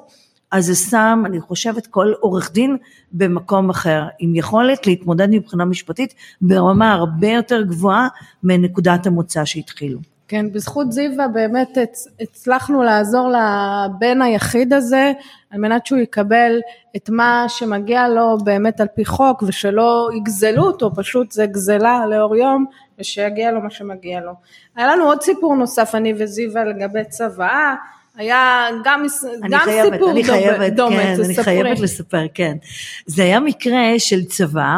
אז 0.52 0.66
זה 0.66 0.76
שם, 0.76 1.24
אני 1.26 1.40
חושבת, 1.40 1.88
כל 1.88 2.14
עורך 2.20 2.52
דין 2.54 2.78
במקום 3.12 3.70
אחר, 3.70 4.04
עם 4.20 4.36
יכולת 4.36 4.88
להתמודד 4.88 5.28
מבחינה 5.32 5.66
משפטית 5.66 6.14
ברמה 6.42 6.94
הרבה 6.94 7.28
יותר 7.28 7.62
גבוהה 7.62 8.08
מנקודת 8.44 9.06
המוצא 9.06 9.46
שהתחילו. 9.46 10.00
כן, 10.32 10.52
בזכות 10.52 10.92
זיווה 10.92 11.28
באמת 11.28 11.78
הצלחנו 12.22 12.84
לעזור 12.84 13.30
לבן 13.30 14.22
היחיד 14.22 14.74
הזה 14.74 15.12
על 15.50 15.60
מנת 15.60 15.86
שהוא 15.86 16.00
יקבל 16.00 16.60
את 16.96 17.10
מה 17.10 17.46
שמגיע 17.48 18.08
לו 18.08 18.38
באמת 18.38 18.82
על 18.82 18.88
פי 18.96 19.06
חוק 19.06 19.44
ושלא 19.48 20.10
יגזלו 20.18 20.64
אותו, 20.64 20.96
פשוט 20.96 21.32
זה 21.32 21.46
גזלה 21.46 22.06
לאור 22.06 22.36
יום 22.36 22.66
ושיגיע 23.00 23.52
לו 23.52 23.62
מה 23.62 23.70
שמגיע 23.70 24.20
לו. 24.20 24.32
היה 24.76 24.88
לנו 24.88 25.04
עוד 25.04 25.22
סיפור 25.22 25.56
נוסף 25.56 25.96
אני 25.96 26.14
וזיווה 26.18 26.64
לגבי 26.66 27.04
צוואה 27.10 27.76
היה 28.16 28.68
גם, 28.84 29.06
גם 29.50 29.60
חייבת, 29.64 29.94
סיפור 29.94 30.12
אני 30.12 30.24
חייבת, 30.24 30.74
דומה, 30.74 30.98
כן, 30.98 31.24
אני 31.26 31.44
חייבת 31.44 31.80
לספר, 31.80 32.26
כן. 32.34 32.58
זה 33.06 33.24
היה 33.24 33.40
מקרה 33.40 33.82
של 33.98 34.26
צבא, 34.26 34.78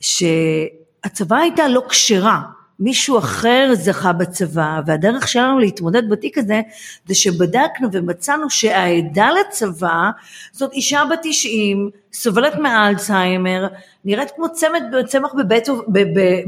שהצבא 0.00 1.36
הייתה 1.36 1.68
לא 1.68 1.82
כשרה, 1.88 2.40
מישהו 2.84 3.18
אחר 3.18 3.70
זכה 3.72 4.12
בצבא, 4.12 4.80
והדרך 4.86 5.28
שלנו 5.28 5.58
להתמודד 5.58 6.08
בתיק 6.08 6.38
הזה, 6.38 6.60
זה 7.06 7.14
שבדקנו 7.14 7.88
ומצאנו 7.92 8.50
שהעדה 8.50 9.28
לצבא, 9.40 10.10
זאת 10.52 10.72
אישה 10.72 11.02
בת 11.10 11.18
90, 11.22 11.90
סובלת 12.12 12.54
מאלצהיימר, 12.56 13.66
נראית 14.04 14.30
כמו 14.36 14.52
צמד, 14.52 14.82
צמח 15.06 15.34
בבית, 15.34 15.68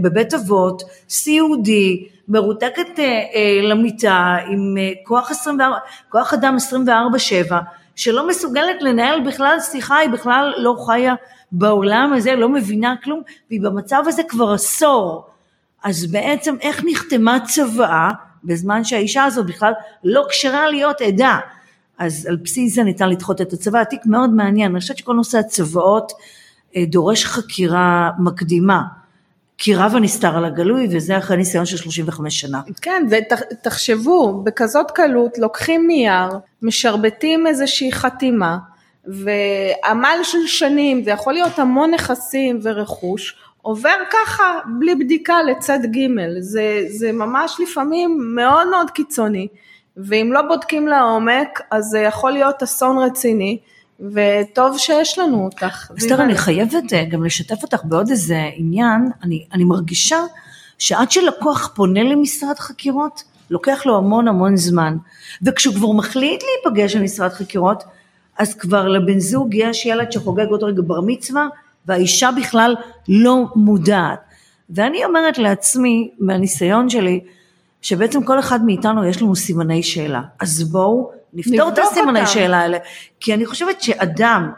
בבית 0.02 0.34
אבות, 0.34 0.82
סיעודי, 1.08 2.06
מרותקת 2.28 2.98
אה, 2.98 3.04
אה, 3.04 3.60
למיטה 3.62 4.36
עם 4.48 4.74
אה, 4.78 4.92
כוח, 5.04 5.30
24, 5.30 5.76
כוח 6.08 6.34
אדם 6.34 6.56
24-7, 7.48 7.54
שלא 7.96 8.28
מסוגלת 8.28 8.82
לנהל 8.82 9.20
בכלל 9.20 9.56
שיחה, 9.60 9.96
היא 9.96 10.10
בכלל 10.10 10.52
לא 10.58 10.76
חיה 10.86 11.14
בעולם 11.52 12.12
הזה, 12.16 12.34
לא 12.34 12.48
מבינה 12.48 12.94
כלום, 13.04 13.22
והיא 13.50 13.60
במצב 13.60 14.02
הזה 14.06 14.22
כבר 14.28 14.52
עשור. 14.52 15.35
אז 15.86 16.06
בעצם 16.06 16.54
איך 16.60 16.84
נחתמה 16.86 17.38
צוואה 17.46 18.10
בזמן 18.44 18.84
שהאישה 18.84 19.24
הזאת 19.24 19.46
בכלל 19.46 19.72
לא 20.04 20.24
כשרה 20.30 20.70
להיות 20.70 21.00
עדה. 21.00 21.38
אז 21.98 22.26
על 22.26 22.36
בסיס 22.36 22.74
זה 22.74 22.82
ניתן 22.82 23.08
לדחות 23.08 23.40
את 23.40 23.52
הצבא, 23.52 23.80
התיק 23.80 24.00
מאוד 24.06 24.30
מעניין, 24.30 24.70
אני 24.70 24.80
חושבת 24.80 24.98
שכל 24.98 25.14
נושא 25.14 25.38
הצוואות 25.38 26.12
דורש 26.78 27.24
חקירה 27.24 28.10
מקדימה. 28.18 28.82
כי 29.58 29.74
רב 29.74 29.92
הנסתר 29.96 30.36
על 30.36 30.44
הגלוי 30.44 30.88
וזה 30.90 31.18
אחרי 31.18 31.36
ניסיון 31.36 31.66
של 31.66 31.76
35 31.76 32.40
שנה. 32.40 32.60
כן, 32.82 33.06
ותחשבו, 33.10 34.42
בכזאת 34.44 34.90
קלות 34.90 35.38
לוקחים 35.38 35.86
נייר, 35.86 36.28
משרבטים 36.62 37.46
איזושהי 37.46 37.92
חתימה, 37.92 38.58
ועמל 39.06 40.18
של 40.22 40.46
שנים, 40.46 41.04
זה 41.04 41.10
יכול 41.10 41.32
להיות 41.32 41.58
המון 41.58 41.90
נכסים 41.94 42.60
ורכוש, 42.62 43.36
עובר 43.66 43.94
ככה 44.10 44.58
בלי 44.78 44.94
בדיקה 44.94 45.42
לצד 45.42 45.78
ג', 45.84 46.06
זה, 46.40 46.84
זה 46.88 47.12
ממש 47.12 47.56
לפעמים 47.62 48.18
מאוד 48.34 48.68
מאוד 48.70 48.90
קיצוני, 48.90 49.48
ואם 49.96 50.30
לא 50.32 50.42
בודקים 50.42 50.88
לעומק 50.88 51.60
אז 51.70 51.84
זה 51.84 51.98
יכול 51.98 52.30
להיות 52.30 52.62
אסון 52.62 52.98
רציני. 52.98 53.58
וטוב 54.00 54.78
שיש 54.78 55.18
לנו 55.18 55.44
אותך. 55.44 55.90
אסתר, 55.98 56.22
אני 56.22 56.36
חייבת 56.38 56.92
אה, 56.92 57.04
גם 57.04 57.24
לשתף 57.24 57.62
אותך 57.62 57.80
בעוד 57.84 58.10
איזה 58.10 58.36
עניין, 58.54 59.10
אני, 59.22 59.46
אני 59.52 59.64
מרגישה 59.64 60.18
שעד 60.78 61.10
שלקוח 61.10 61.72
פונה 61.74 62.02
למשרד 62.02 62.58
חקירות, 62.58 63.22
לוקח 63.50 63.86
לו 63.86 63.96
המון 63.96 64.28
המון 64.28 64.56
זמן, 64.56 64.96
וכשהוא 65.42 65.74
כבר 65.74 65.92
מחליט 65.92 66.42
להיפגש 66.42 66.96
במשרד 66.96 67.30
חקירות, 67.30 67.84
אז 68.38 68.54
כבר 68.54 68.88
לבן 68.88 69.18
זוג 69.18 69.54
יש 69.54 69.86
ילד 69.86 70.12
שחוגג 70.12 70.46
אותו 70.50 70.66
רגע 70.66 70.82
בר 70.82 71.00
מצווה, 71.00 71.48
והאישה 71.86 72.30
בכלל 72.36 72.74
לא 73.08 73.44
מודעת. 73.54 74.18
ואני 74.70 75.04
אומרת 75.04 75.38
לעצמי, 75.38 76.10
מהניסיון 76.18 76.88
שלי, 76.88 77.20
שבעצם 77.82 78.22
כל 78.22 78.38
אחד 78.38 78.64
מאיתנו 78.64 79.04
יש 79.04 79.22
לנו 79.22 79.36
סימני 79.36 79.82
שאלה. 79.82 80.22
אז 80.40 80.62
בואו 80.62 81.10
נפתור 81.32 81.68
את 81.68 81.78
הסימני 81.78 82.26
שאלה 82.26 82.58
האלה. 82.58 82.78
כי 83.20 83.34
אני 83.34 83.46
חושבת 83.46 83.82
שאדם, 83.82 84.52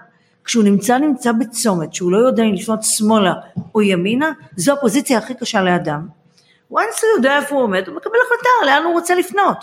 כשהוא 0.44 0.64
נמצא 0.64 0.99
נמצא 0.99 1.32
בצומת, 1.32 1.94
שהוא 1.94 2.12
לא 2.12 2.18
יודע 2.18 2.42
אם 2.42 2.54
לפנות 2.54 2.82
שמאלה 2.82 3.32
או 3.75 3.82
ימינה, 3.82 4.32
זו 4.56 4.73
הפוזיציה 4.73 5.18
הכי 5.18 5.35
קשה 5.35 5.62
לאדם. 5.62 6.06
once 6.73 6.76
הוא 6.76 7.16
יודע 7.16 7.37
איפה 7.37 7.54
הוא 7.54 7.62
עומד, 7.62 7.88
הוא 7.88 7.97
מקבל 7.97 8.18
החלטה 8.26 8.66
לאן 8.66 8.82
הוא 8.85 8.92
רוצה 8.92 9.14
לפנות. 9.14 9.56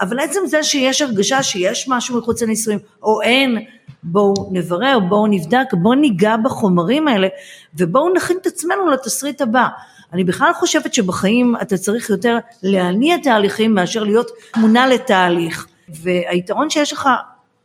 אבל 0.00 0.20
עצם 0.20 0.40
זה 0.46 0.62
שיש 0.62 1.02
הרגשה 1.02 1.42
שיש 1.42 1.88
משהו 1.88 2.18
מחוץ 2.18 2.42
לנישואים, 2.42 2.78
או 3.02 3.22
אין, 3.22 3.64
בואו 4.02 4.48
נברר, 4.50 4.98
בואו 5.08 5.26
נבדק, 5.26 5.66
בואו 5.72 5.94
ניגע 5.94 6.36
בחומרים 6.36 7.08
האלה, 7.08 7.28
ובואו 7.74 8.14
נכין 8.14 8.36
את 8.40 8.46
עצמנו 8.46 8.90
לתסריט 8.90 9.40
הבא. 9.40 9.68
אני 10.12 10.24
בכלל 10.24 10.52
חושבת 10.52 10.94
שבחיים 10.94 11.54
אתה 11.62 11.76
צריך 11.76 12.10
יותר 12.10 12.38
להניע 12.62 13.16
תהליכים 13.22 13.74
מאשר 13.74 14.04
להיות 14.04 14.30
תמונה 14.52 14.86
לתהליך. 14.86 15.66
והיתרון 15.88 16.70
שיש 16.70 16.92
לך 16.92 17.08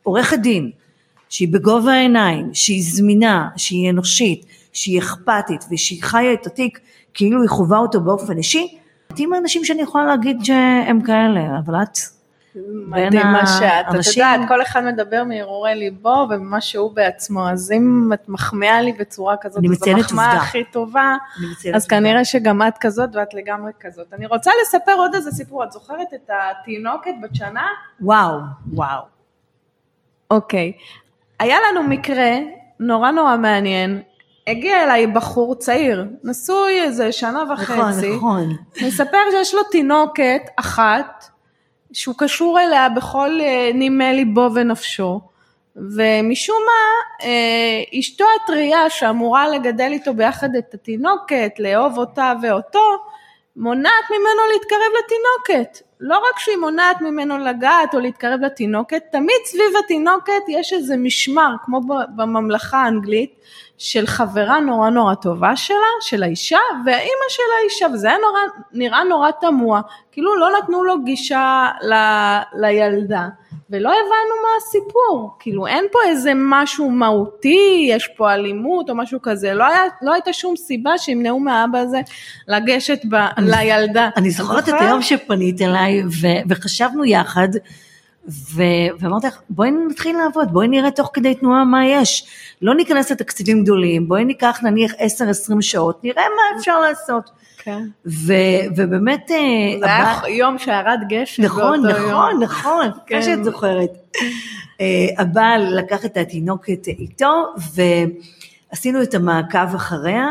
עורכת 0.04 0.40
דין, 0.40 0.72
שהיא 1.30 1.54
בגובה 1.54 1.94
העיניים, 1.94 2.50
שהיא 2.54 2.84
זמינה, 2.84 3.50
שהיא 3.58 3.90
אנושית, 3.90 4.46
שהיא 4.74 5.00
אכפתית 5.00 5.66
ושהיא 5.72 6.04
חיה 6.04 6.34
את 6.34 6.48
התיק 6.48 6.80
כאילו 7.14 7.42
היא 7.42 7.50
חווה 7.50 7.78
אותו 7.78 8.02
באופן 8.02 8.38
אישי, 8.38 8.78
עם 9.18 9.34
האנשים 9.34 9.66
שאני 9.66 9.82
יכולה 9.82 10.06
להגיד 10.06 10.38
שהם 10.44 11.02
כאלה, 11.02 11.60
אבל 11.66 11.76
את 11.84 11.98
מדהים 12.74 13.28
מה 13.28 13.48
שאת, 13.48 13.86
את 13.90 14.16
יודעת, 14.18 14.40
כל 14.48 14.62
אחד 14.62 14.84
מדבר 14.84 15.24
מהרהורי 15.24 15.76
ליבו 15.76 16.28
וממה 16.30 16.62
שהוא 16.62 16.92
בעצמו, 16.96 17.50
אז 17.50 17.72
אם 17.72 18.10
את 18.14 18.30
מחמיאה 18.30 18.82
לי 18.82 18.92
בצורה 18.92 19.38
כזאת, 19.38 19.64
זו 19.64 19.92
המחמאה 19.92 20.34
הכי 20.34 20.64
טובה, 20.64 21.16
אז 21.74 21.88
כנראה 21.88 22.26
שגם 22.26 22.62
את 22.68 22.78
כזאת 22.78 23.10
ואת 23.14 23.34
לגמרי 23.34 23.72
כזאת. 23.80 24.14
אני 24.14 24.26
רוצה 24.26 24.52
לספר 24.62 24.94
עוד 24.98 25.16
איזה 25.16 25.32
סיפור, 25.32 25.64
את 25.64 25.72
זוכרת 25.72 26.14
את 26.16 26.30
התינוקת 26.30 27.12
בת 27.22 27.36
שנה? 27.36 27.68
וואו, 28.02 28.40
וואו. 28.74 29.02
אוקיי, 30.32 30.72
היה 31.40 31.58
לנו 31.70 31.84
מקרה 31.84 32.32
נורא 32.80 33.12
נורא 33.12 33.38
מעניין, 33.38 34.02
הגיע 34.48 34.84
אליי 34.84 35.08
בחור 35.08 35.56
צעיר, 35.56 36.06
נשוי 36.24 36.82
איזה 36.82 37.12
שנה 37.12 37.44
וחצי, 37.54 37.74
נכון, 37.74 38.16
נכון. 38.16 38.56
מספר 38.88 39.18
שיש 39.32 39.56
לו 39.56 39.64
תינוקת 39.64 40.42
אחת, 40.56 41.26
שהוא 41.96 42.16
קשור 42.18 42.60
אליה 42.60 42.90
בכל 42.90 43.40
אה, 43.42 43.72
נימי 43.74 44.14
ליבו 44.14 44.50
ונפשו, 44.56 45.22
ומשום 45.76 46.58
מה 46.66 47.26
אה, 47.28 48.00
אשתו 48.00 48.26
הטריה 48.44 48.90
שאמורה 48.90 49.50
לגדל 49.50 49.90
איתו 49.92 50.14
ביחד 50.14 50.56
את 50.56 50.74
התינוקת, 50.74 51.52
לאהוב 51.60 51.98
אותה 51.98 52.34
ואותו, 52.42 52.98
מונעת 53.56 54.06
ממנו 54.10 54.42
להתקרב 54.54 54.92
לתינוקת. 55.00 55.82
לא 56.00 56.18
רק 56.18 56.40
שהיא 56.40 56.58
מונעת 56.58 57.02
ממנו 57.02 57.38
לגעת 57.38 57.96
או 57.96 58.00
להתקרב 58.00 58.40
לתינוקת, 58.42 59.04
תמיד 59.12 59.38
סביב 59.46 59.74
התינוקת 59.86 60.44
יש 60.48 60.74
איזה 60.74 60.98
משמר, 60.98 61.50
כמו 61.66 61.82
בממלכה 62.16 62.78
האנגלית, 62.78 63.36
של 63.78 64.08
חברה 64.08 64.60
נורא 64.60 64.90
נורא 64.90 65.14
טובה 65.16 65.56
שלה, 65.56 65.78
של 66.02 66.24
האישה, 66.24 66.60
והאימא 66.86 67.30
של 67.30 67.44
האישה, 67.60 67.86
וזה 67.94 68.08
היה 68.08 68.18
נורא, 68.18 68.40
נראה 68.74 69.04
נורא 69.04 69.32
תמוה, 69.42 69.82
כאילו 70.12 70.36
לא 70.36 70.48
נתנו 70.58 70.84
לו 70.84 71.04
גישה 71.04 71.68
ל, 71.82 71.94
לילדה, 72.54 73.28
ולא 73.70 73.90
הבנו 73.90 74.36
מה 74.44 74.50
הסיפור, 74.58 75.36
כאילו 75.40 75.68
אין 75.68 75.86
פה 75.92 76.00
איזה 76.06 76.32
משהו 76.36 76.90
מהותי, 76.90 77.88
יש 77.90 78.08
פה 78.18 78.34
אלימות 78.34 78.90
או 78.90 78.96
משהו 78.96 79.20
כזה, 79.22 79.54
לא, 79.54 79.66
היה, 79.66 79.82
לא 80.02 80.14
הייתה 80.14 80.34
שום 80.34 80.56
סיבה 80.56 80.98
שימנעו 80.98 81.40
מהאבא 81.40 81.80
הזה 81.80 82.02
לגשת 82.48 83.00
ב, 83.10 83.16
אני, 83.16 83.52
לילדה. 83.52 84.10
אני 84.18 84.32
זוכרת 84.32 84.70
את 84.70 84.74
היום 84.80 85.02
שפנית 85.02 85.62
אליי 85.62 86.04
ו, 86.04 86.28
וחשבנו 86.50 87.06
יחד, 87.06 87.50
ו... 88.30 88.64
ואמרתי 89.00 89.28
לך, 89.28 89.42
בואי 89.50 89.72
נתחיל 89.72 90.18
לעבוד, 90.18 90.52
בואי 90.52 90.68
נראה 90.68 90.92
תוך 90.92 91.10
כדי 91.14 91.36
תנועה 91.36 91.64
מה 91.64 91.86
יש. 91.86 92.28
לא 92.62 92.76
ניכנס 92.76 93.12
לתקציבים 93.12 93.64
גדולים, 93.64 94.08
בואי 94.08 94.26
ניקח 94.26 94.60
נניח 94.64 94.92
10-20 94.94 94.98
שעות, 95.62 96.04
נראה 96.04 96.24
מה 96.24 96.60
אפשר 96.60 96.80
לעשות. 96.80 97.30
כן. 97.58 97.84
ו... 98.06 98.34
ובאמת... 98.76 99.32
אה, 99.32 99.80
זה 99.80 99.86
היה 99.86 100.12
הבא... 100.12 100.28
יום 100.28 100.58
שירד 100.58 101.00
גשם 101.10 101.44
נכון, 101.44 101.82
באותו 101.82 101.98
נכון, 101.98 102.10
יום. 102.10 102.44
נכון, 102.44 102.84
נכון, 102.84 102.92
כן. 103.08 103.16
כמו 103.16 103.24
שאת 103.24 103.44
זוכרת. 103.44 103.90
אה, 104.82 105.08
הבעל 105.18 105.78
לקח 105.78 106.06
את 106.06 106.18
התינוקת 106.18 106.88
איתו, 106.88 107.46
ועשינו 107.76 109.04
את 109.04 109.14
המעקב 109.14 109.76
אחריה. 109.76 110.28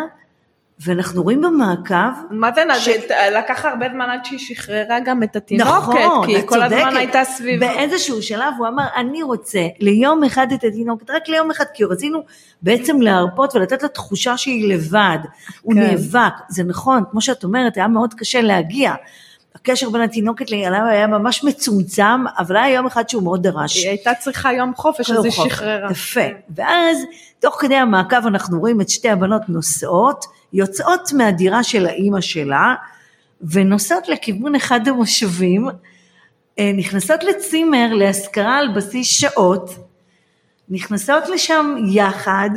ואנחנו 0.81 1.23
רואים 1.23 1.43
במעקב... 1.43 1.95
מה 2.31 2.51
זה, 2.55 2.63
ש... 2.79 2.89
לקח 3.37 3.65
הרבה 3.65 3.87
זמן 3.93 4.11
עד 4.11 4.25
שהיא 4.25 4.39
שחררה 4.39 5.01
גם 5.05 5.23
את 5.23 5.37
התינוקת, 5.37 5.71
נכון, 5.71 6.27
כי 6.27 6.47
כל 6.47 6.55
צודקת. 6.55 6.73
הזמן 6.73 6.97
הייתה 6.97 7.25
סביבה. 7.25 7.67
באיזשהו 7.67 8.23
שלב 8.23 8.55
הוא 8.59 8.69
אמר, 8.69 8.85
אני 8.97 9.23
רוצה 9.23 9.67
ליום 9.81 10.25
אחד 10.25 10.53
את 10.53 10.65
התינוקת, 10.65 11.11
רק 11.11 11.29
ליום 11.29 11.51
אחד, 11.51 11.65
כי 11.75 11.85
רצינו 11.85 12.23
בעצם 12.63 13.01
להרפות 13.01 13.57
ולתת 13.57 13.83
לה 13.83 13.89
תחושה 13.89 14.37
שהיא 14.37 14.75
לבד. 14.75 15.19
כן. 15.23 15.29
הוא 15.63 15.75
נאבק, 15.75 16.33
זה 16.49 16.65
נכון, 16.65 17.03
כמו 17.11 17.21
שאת 17.21 17.45
אומרת, 17.45 17.77
היה 17.77 17.89
מאוד 17.89 18.15
קשה 18.15 18.41
להגיע. 18.41 18.95
הקשר 19.55 19.91
בין 19.91 20.03
התינוקת 20.03 20.51
לילדה 20.51 20.87
היה 20.87 21.07
ממש 21.07 21.45
מצומצם, 21.45 22.25
אבל 22.39 22.57
היה 22.57 22.75
יום 22.75 22.87
אחד 22.87 23.09
שהוא 23.09 23.23
מאוד 23.23 23.43
דרש. 23.43 23.77
היא 23.77 23.89
הייתה 23.89 24.15
צריכה 24.15 24.53
יום 24.53 24.75
חופש, 24.75 25.11
אז 25.11 25.25
היא 25.25 25.33
שחררה. 25.33 25.91
יפה. 25.91 26.21
ואז, 26.55 26.99
תוך 27.41 27.57
כדי 27.61 27.75
המעקב 27.75 28.27
אנחנו 28.27 28.61
רואים 28.61 28.81
את 28.81 28.89
שתי 28.89 29.11
הבנות 29.11 29.43
נוסעות, 29.49 30.25
יוצאות 30.55 31.13
מהדירה 31.13 31.63
של 31.63 31.87
האימא 31.87 32.21
שלה 32.21 32.75
ונוסעות 33.51 34.09
לכיוון 34.09 34.55
אחד 34.55 34.89
המושבים, 34.89 35.69
אה, 36.59 36.71
נכנסות 36.75 37.25
לצימר 37.25 37.95
להשכרה 37.95 38.57
על 38.59 38.69
בסיס 38.77 39.07
שעות, 39.07 39.71
נכנסות 40.69 41.29
לשם 41.29 41.75
יחד, 41.89 42.51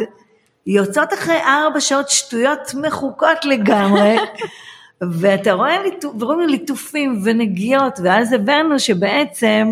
יוצאות 0.68 1.14
אחרי 1.14 1.38
ארבע 1.42 1.80
שעות 1.80 2.10
שטויות 2.10 2.74
מחוקות 2.82 3.46
לגמרי, 3.46 4.16
ואתה 5.20 5.52
רואה, 5.52 5.78
ורואים 6.20 6.50
ליטופים 6.50 7.22
ונגיעות, 7.24 8.00
ואז 8.04 8.34
הבנו 8.34 8.80
שבעצם 8.80 9.72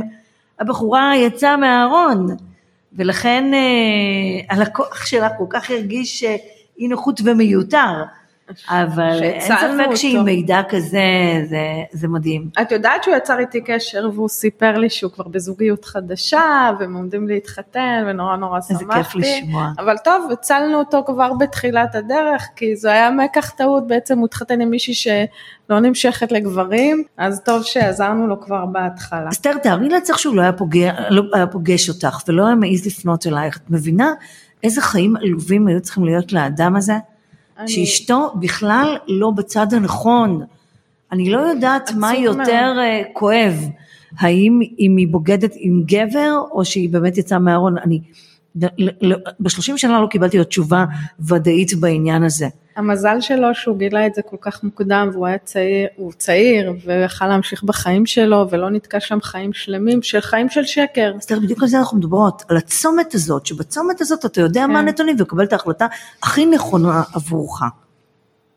הבחורה 0.60 1.18
יצאה 1.18 1.58
מהארון, 1.58 2.28
ולכן 2.94 3.52
אה, 3.54 4.56
הלקוח 4.56 5.06
שלה 5.06 5.30
כל 5.38 5.46
כך 5.50 5.72
הרגיש 5.72 6.24
אי 6.80 6.88
נוחות 6.88 7.22
ומיותר. 7.26 8.04
אבל 8.70 9.20
אין 9.24 9.42
ספק 9.42 9.96
שעם 9.96 10.26
מידע 10.26 10.62
כזה, 10.70 11.00
זה, 11.50 11.58
זה 11.92 12.08
מדהים. 12.08 12.50
את 12.62 12.72
יודעת 12.72 13.04
שהוא 13.04 13.16
יצר 13.16 13.40
איתי 13.40 13.62
קשר 13.62 14.10
והוא 14.14 14.30
סיפר 14.30 14.78
לי 14.78 14.90
שהוא 14.90 15.12
כבר 15.12 15.28
בזוגיות 15.28 15.86
חדשה 15.86 16.72
והם 16.80 16.96
עומדים 16.96 17.28
להתחתן 17.28 18.04
ונורא 18.08 18.36
נורא 18.36 18.62
שמחתי. 18.62 18.74
איזה 18.74 18.94
כיף 18.94 19.16
לשמוע. 19.16 19.72
אבל 19.80 19.98
טוב, 19.98 20.32
הצלנו 20.32 20.80
אותו 20.80 21.04
כבר 21.06 21.34
בתחילת 21.34 21.96
הדרך, 21.96 22.48
כי 22.56 22.76
זה 22.76 22.92
היה 22.92 23.12
מקח 23.12 23.50
טעות, 23.50 23.88
בעצם 23.88 24.18
הוא 24.18 24.26
התחתן 24.26 24.62
עם 24.62 24.70
מישהי 24.70 24.94
שלא 24.94 25.80
נמשכת 25.80 26.32
לגברים, 26.32 27.04
אז 27.18 27.42
טוב 27.46 27.64
שעזרנו 27.64 28.28
לו 28.28 28.42
כבר 28.42 28.66
בהתחלה. 28.66 29.30
אסתר, 29.30 29.58
תארי 29.58 29.90
לעצמך 29.90 30.20
שהוא 30.20 30.36
לא 30.36 30.42
היה, 30.42 30.54
פוגע, 30.54 30.94
לא 31.10 31.24
היה 31.34 31.48
פוגש 31.48 31.90
אותך 31.90 32.22
ולא 32.28 32.46
היה 32.46 32.56
מעז 32.56 32.86
לפנות 32.86 33.28
אלייך, 33.28 33.58
את 33.58 33.70
מבינה 33.70 34.14
איזה 34.66 34.82
חיים 34.82 35.16
עלובים 35.16 35.68
היו 35.68 35.82
צריכים 35.82 36.06
להיות 36.06 36.34
לאדם 36.34 36.76
הזה? 36.76 36.94
אני... 37.60 37.68
שאשתו 37.68 38.34
בכלל 38.40 38.98
לא 39.08 39.32
בצד 39.32 39.74
הנכון. 39.74 40.42
אני 41.12 41.30
לא 41.30 41.40
יודעת 41.40 41.92
מה 41.92 42.16
יותר 42.16 42.74
מה... 42.76 42.84
אה, 42.84 43.02
כואב, 43.14 43.70
האם 44.18 44.60
אם 44.80 44.98
היא 44.98 45.08
בוגדת 45.08 45.52
עם 45.56 45.84
גבר 45.86 46.42
או 46.52 46.66
שהיא 46.66 46.90
באמת 46.90 47.18
יצאה 47.18 47.40
מהארון. 47.40 47.78
אני 47.78 48.02
בשלושים 49.40 49.78
שנה 49.78 50.02
לא 50.02 50.08
קיבלתי 50.08 50.38
עוד 50.38 50.48
תשובה 50.48 50.86
ודאית 51.20 51.74
בעניין 51.80 52.24
הזה. 52.24 52.48
המזל 52.76 53.22
שלו 53.22 53.48
שהוא 53.54 53.78
גילה 53.78 54.08
את 54.08 54.16
זה 54.16 54.22
כל 54.22 54.36
כך 54.42 54.64
מוקדם 54.64 55.10
והוא 55.14 55.28
היה 55.28 55.38
צעיר, 55.38 55.88
הוא 55.96 56.12
צעיר 56.18 56.74
ויכל 56.86 57.28
להמשיך 57.28 57.64
בחיים 57.64 58.06
שלו 58.06 58.48
ולא 58.50 58.70
נתקע 58.70 59.00
שם 59.00 59.22
חיים 59.22 59.54
שלמים 59.54 60.02
של 60.02 60.22
חיים 60.22 60.50
של 60.50 60.64
שקר. 60.64 61.14
אז 61.18 61.26
תראה 61.26 61.40
בדיוק 61.40 61.62
על 61.64 61.68
זה 61.68 61.80
אנחנו 61.80 61.98
מדברות, 61.98 62.44
על 62.50 62.58
הצומת 62.58 63.14
הזאת, 63.14 63.46
שבצומת 63.46 64.02
הזאת 64.02 64.26
אתה 64.26 64.42
יודע 64.42 64.62
כן. 64.62 64.72
מה 64.72 64.80
הנתונים 64.80 65.16
ומקבל 65.20 65.44
את 65.44 65.54
ההחלטה 65.54 65.88
הכי 66.24 66.46
נכונה 66.46 67.04
עבורך. 67.14 67.62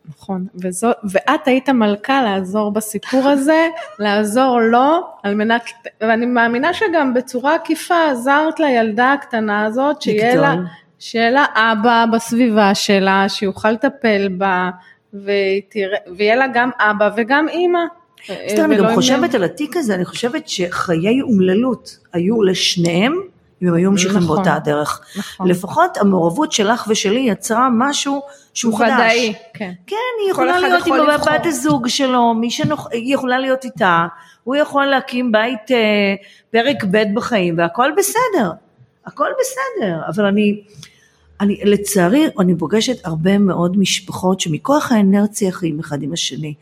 נכון, 0.09 0.45
וזו, 0.55 0.91
ואת 1.11 1.47
היית 1.47 1.69
מלכה 1.69 2.23
לעזור 2.23 2.71
בסיפור 2.71 3.27
הזה, 3.27 3.67
לעזור 3.99 4.59
לו, 4.61 5.01
על 5.23 5.35
מנת, 5.35 5.61
ואני 6.01 6.25
מאמינה 6.25 6.73
שגם 6.73 7.13
בצורה 7.13 7.55
עקיפה 7.55 8.09
עזרת 8.11 8.59
לילדה 8.59 9.13
הקטנה 9.13 9.65
הזאת, 9.65 10.01
שיהיה 10.01 10.35
לה, 10.35 10.55
שיהיה 10.99 11.31
לה 11.31 11.45
אבא 11.55 12.05
בסביבה 12.13 12.75
שלה, 12.75 13.29
שיוכל 13.29 13.71
לטפל 13.71 14.27
בה, 14.37 14.69
ותראה, 15.13 15.97
ויהיה 16.17 16.35
לה 16.35 16.45
גם 16.53 16.69
אבא 16.79 17.09
וגם 17.17 17.47
אימא. 17.49 17.79
סתם, 18.25 18.63
אני 18.65 18.77
גם 18.77 18.95
חושבת 18.95 19.35
על 19.35 19.43
התיק 19.43 19.77
הזה, 19.77 19.95
אני 19.95 20.05
חושבת 20.05 20.49
שחיי 20.49 21.21
אומללות 21.21 21.97
היו 22.13 22.43
לשניהם, 22.43 23.13
אם 23.61 23.67
הם 23.67 23.73
היו 23.73 23.91
ממשיכים 23.91 24.17
נכון, 24.17 24.35
באותה 24.35 24.55
הדרך. 24.55 25.01
נכון. 25.17 25.47
לפחות 25.47 25.97
המעורבות 25.97 26.51
שלך 26.51 26.85
ושלי 26.89 27.19
יצרה 27.19 27.67
משהו 27.71 28.21
שהוא 28.59 28.77
חדש. 28.77 28.89
ודאי, 28.89 29.33
כן. 29.53 29.71
כן, 29.87 29.95
היא 30.23 30.31
יכולה 30.31 30.59
להיות 30.59 30.87
עם 30.87 30.93
בת 31.25 31.45
הזוג 31.45 31.87
שלו, 31.87 32.33
מי 32.33 32.51
שנוח, 32.51 32.87
היא 32.91 33.13
יכולה 33.13 33.39
להיות 33.39 33.65
איתה, 33.65 34.07
הוא 34.43 34.55
יכול 34.55 34.85
להקים 34.85 35.31
בית 35.31 35.71
אה, 35.71 36.15
פרק 36.51 36.83
ב' 36.91 37.03
בחיים 37.13 37.57
והכל 37.57 37.91
בסדר, 37.97 38.51
הכל 39.05 39.27
בסדר, 39.39 40.01
אבל 40.07 40.25
אני, 40.25 40.61
אני 41.41 41.59
לצערי, 41.63 42.25
אני 42.39 42.57
פוגשת 42.57 43.05
הרבה 43.05 43.37
מאוד 43.37 43.77
משפחות 43.77 44.39
שמכוח 44.39 44.91
האנרציה 44.91 45.51
חיים 45.51 45.79
אחד 45.79 46.03
עם 46.03 46.13
השני, 46.13 46.53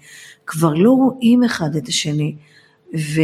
כבר 0.46 0.74
לא 0.74 0.92
רואים 0.92 1.44
אחד 1.44 1.76
את 1.76 1.88
השני, 1.88 2.36
ו... 2.96 3.22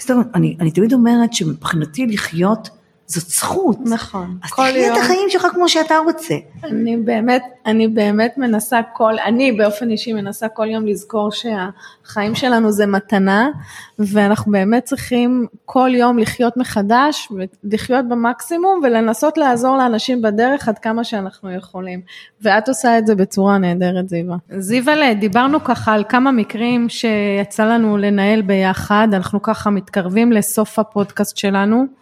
סתם, 0.00 0.20
אני, 0.34 0.56
אני 0.60 0.70
תמיד 0.70 0.92
אומרת 0.92 1.32
שמבחינתי 1.32 2.06
לחיות 2.06 2.68
זאת 3.08 3.28
זכות. 3.28 3.78
נכון. 3.84 4.38
אז 4.44 4.50
תחי 4.50 4.92
את 4.92 4.96
החיים 4.98 5.30
שלך 5.30 5.46
כמו 5.54 5.68
שאתה 5.68 5.94
רוצה. 5.98 6.34
אני 6.64 6.96
באמת, 6.96 7.42
אני 7.66 7.88
באמת 7.88 8.34
מנסה 8.38 8.80
כל, 8.92 9.18
אני 9.26 9.52
באופן 9.52 9.90
אישי 9.90 10.12
מנסה 10.12 10.48
כל 10.48 10.66
יום 10.66 10.86
לזכור 10.86 11.30
שהחיים 11.32 12.34
שלנו 12.34 12.72
זה 12.72 12.86
מתנה, 12.86 13.48
ואנחנו 13.98 14.52
באמת 14.52 14.84
צריכים 14.84 15.46
כל 15.64 15.90
יום 15.94 16.18
לחיות 16.18 16.56
מחדש, 16.56 17.28
לחיות 17.64 18.08
במקסימום 18.08 18.80
ולנסות 18.82 19.38
לעזור 19.38 19.76
לאנשים 19.76 20.22
בדרך 20.22 20.68
עד 20.68 20.78
כמה 20.78 21.04
שאנחנו 21.04 21.54
יכולים. 21.54 22.00
ואת 22.42 22.68
עושה 22.68 22.98
את 22.98 23.06
זה 23.06 23.14
בצורה 23.14 23.58
נהדרת, 23.58 24.08
זיווה. 24.08 24.36
זיווה, 24.58 25.14
דיברנו 25.14 25.64
ככה 25.64 25.92
על 25.92 26.04
כמה 26.08 26.32
מקרים 26.32 26.88
שיצא 26.88 27.64
לנו 27.64 27.96
לנהל 27.96 28.42
ביחד, 28.42 29.08
אנחנו 29.12 29.42
ככה 29.42 29.70
מתקרבים 29.70 30.32
לסוף 30.32 30.78
הפודקאסט 30.78 31.36
שלנו. 31.36 31.98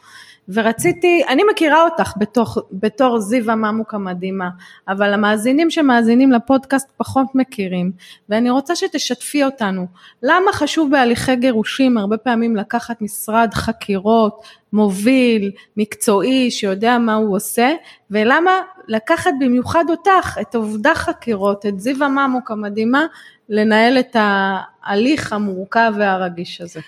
ורציתי, 0.48 1.22
אני 1.28 1.42
מכירה 1.52 1.84
אותך 1.84 2.12
בתוך, 2.16 2.58
בתור 2.72 3.20
זיו 3.20 3.50
הממוק 3.50 3.94
המדהימה, 3.94 4.48
אבל 4.88 5.12
המאזינים 5.14 5.70
שמאזינים 5.70 6.32
לפודקאסט 6.32 6.88
פחות 6.96 7.26
מכירים, 7.34 7.92
ואני 8.28 8.50
רוצה 8.50 8.76
שתשתפי 8.76 9.44
אותנו, 9.44 9.86
למה 10.22 10.52
חשוב 10.52 10.90
בהליכי 10.90 11.36
גירושים 11.36 11.98
הרבה 11.98 12.16
פעמים 12.16 12.56
לקחת 12.56 13.02
משרד 13.02 13.54
חקירות, 13.54 14.42
מוביל, 14.72 15.50
מקצועי, 15.76 16.50
שיודע 16.50 16.98
מה 16.98 17.14
הוא 17.14 17.36
עושה, 17.36 17.72
ולמה 18.10 18.52
לקחת 18.88 19.30
במיוחד 19.40 19.84
אותך, 19.90 20.38
את 20.40 20.54
עובדה 20.54 20.94
חקירות, 20.94 21.66
את 21.66 21.80
זיו 21.80 22.04
הממוק 22.04 22.50
המדהימה, 22.50 23.06
לנהל 23.48 23.98
את 23.98 24.16
ההליך 24.18 25.32
המורכב 25.32 25.92
והרגיש 25.98 26.60
הזה. 26.60 26.80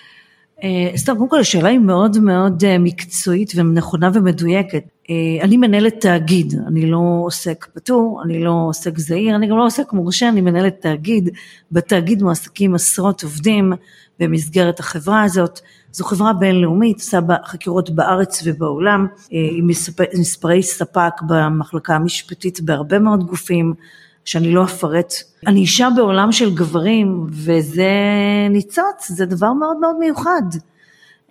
אה, 0.63 0.97
סתם, 0.97 1.17
קודם 1.17 1.29
כל 1.29 1.41
השאלה 1.41 1.69
היא 1.69 1.79
מאוד 1.79 2.19
מאוד 2.19 2.65
אה, 2.65 2.79
מקצועית 2.79 3.53
ונכונה 3.57 4.11
ומדויקת. 4.15 4.83
אה, 5.11 5.15
אני 5.45 5.57
מנהלת 5.57 6.01
תאגיד, 6.01 6.55
אני 6.67 6.91
לא 6.91 7.21
עוסק 7.25 7.67
פטור, 7.75 8.23
אני 8.25 8.45
לא 8.45 8.65
עוסק 8.69 8.99
זעיר, 8.99 9.37
אני 9.37 9.47
גם 9.47 9.57
לא 9.57 9.67
עוסק 9.67 9.93
מורשה, 9.93 10.29
אני 10.29 10.41
מנהלת 10.41 10.81
תאגיד. 10.81 11.29
בתאגיד 11.73 12.23
מועסקים 12.23 12.75
עשרות 12.75 13.23
עובדים 13.23 13.73
במסגרת 14.21 14.81
החברה 14.81 15.23
הזאת. 15.23 15.61
זו 15.93 16.05
חברה 16.05 16.33
בינלאומית, 16.33 16.97
עושה 16.97 17.21
חקירות 17.45 17.91
בארץ 17.91 18.43
ובעולם, 18.45 19.07
עם 19.31 19.67
מספרי 20.19 20.63
ספק 20.63 21.13
במחלקה 21.29 21.95
המשפטית 21.95 22.61
בהרבה 22.61 22.99
מאוד 22.99 23.25
גופים. 23.25 23.75
שאני 24.29 24.53
לא 24.53 24.65
אפרט. 24.65 25.15
אני 25.47 25.61
אישה 25.61 25.89
בעולם 25.97 26.33
של 26.33 26.55
גברים, 26.55 27.27
וזה 27.31 27.91
ניצוץ, 28.51 29.09
זה 29.09 29.27
דבר 29.27 29.53
מאוד 29.53 29.77
מאוד 29.77 29.97
מיוחד. 29.99 30.43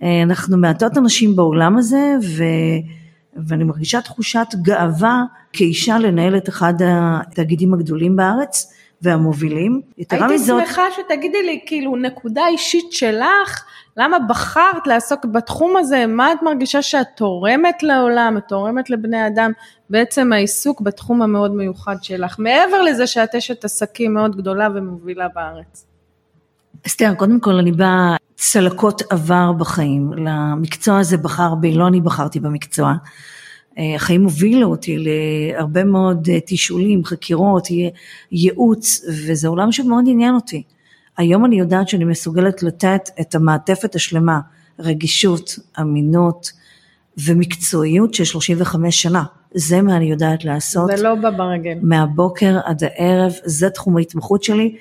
אה, 0.04 0.22
אנחנו 0.24 0.58
מעטות 0.58 0.98
אנשים 0.98 1.36
בעולם 1.36 1.78
הזה, 1.78 2.14
ו... 2.24 2.44
ואני 3.48 3.64
מרגישה 3.64 4.02
תחושת 4.02 4.48
גאווה 4.62 5.24
כאישה 5.54 5.98
לנהל 5.98 6.38
את 6.38 6.50
אחד 6.50 6.74
התאגידים 6.82 7.74
הגדולים 7.74 8.16
בארץ 8.16 8.74
והמובילים. 9.02 9.82
הייתי 9.98 10.16
מזאת... 10.34 10.62
שמחה 10.68 10.82
שתגידי 10.96 11.44
לי 11.44 11.60
כאילו 11.66 11.96
נקודה 11.96 12.48
אישית 12.48 12.92
שלך, 12.92 13.64
למה 13.98 14.18
בחרת 14.30 14.88
לעסוק 14.88 15.26
בתחום 15.26 15.78
הזה, 15.78 16.08
מה 16.08 16.34
את 16.34 16.38
מרגישה 16.42 16.82
שאת 16.82 17.08
תורמת 17.16 17.84
לעולם, 17.84 18.38
את 18.38 18.44
תורמת 18.48 18.90
לבני 18.90 19.28
אדם, 19.28 19.52
בעצם 19.90 20.34
העיסוק 20.34 20.82
בתחום 20.82 21.22
המאוד 21.22 21.56
מיוחד 21.56 21.96
שלך, 22.02 22.36
מעבר 22.40 22.82
לזה 22.82 23.08
שאת 23.08 23.36
אשת 23.36 23.66
עסקים 23.66 24.14
מאוד 24.14 24.36
גדולה 24.36 24.68
ומובילה 24.76 25.28
בארץ. 25.36 25.86
אסתר, 26.88 27.14
קודם 27.14 27.40
כל 27.40 27.56
אני 27.56 27.72
באה 27.72 28.16
צלקות 28.36 29.02
עבר 29.10 29.52
בחיים, 29.52 30.14
למקצוע 30.14 31.00
הזה 31.00 31.18
בחר 31.18 31.56
בי, 31.56 31.74
לא 31.74 31.88
אני 31.88 32.02
בחרתי 32.02 32.40
במקצוע. 32.40 32.94
אה, 33.78 33.96
החיים 33.96 34.24
הובילו 34.24 34.68
אותי 34.68 34.98
להרבה 34.98 35.84
מאוד 35.84 36.30
אה, 36.30 36.38
תשאולים, 36.46 37.06
חקירות, 37.06 37.68
ייעוץ, 38.32 39.02
וזה 39.28 39.48
עולם 39.48 39.72
שמאוד 39.72 40.06
עניין 40.08 40.36
אותי. 40.36 40.64
היום 41.18 41.46
אני 41.46 41.60
יודעת 41.60 41.88
שאני 41.88 42.06
מסוגלת 42.06 42.64
לתת 42.64 43.10
את 43.22 43.36
המעטפת 43.36 43.96
השלמה, 43.96 44.40
רגישות, 44.80 45.60
אמינות 45.82 46.52
ומקצועיות 47.26 48.14
של 48.14 48.24
35 48.24 49.02
שנה. 49.02 49.24
זה 49.54 49.82
מה 49.82 49.98
אני 49.98 50.06
יודעת 50.06 50.46
לעשות. 50.46 50.92
זה 50.96 51.04
לא 51.04 51.16
בא 51.16 51.30
ברגל. 51.30 51.78
מהבוקר 51.82 52.60
עד 52.66 52.84
הערב, 52.84 53.34
זה 53.46 53.70
תחום 53.70 53.98
ההתמחות 53.98 54.44
שלי. 54.44 54.76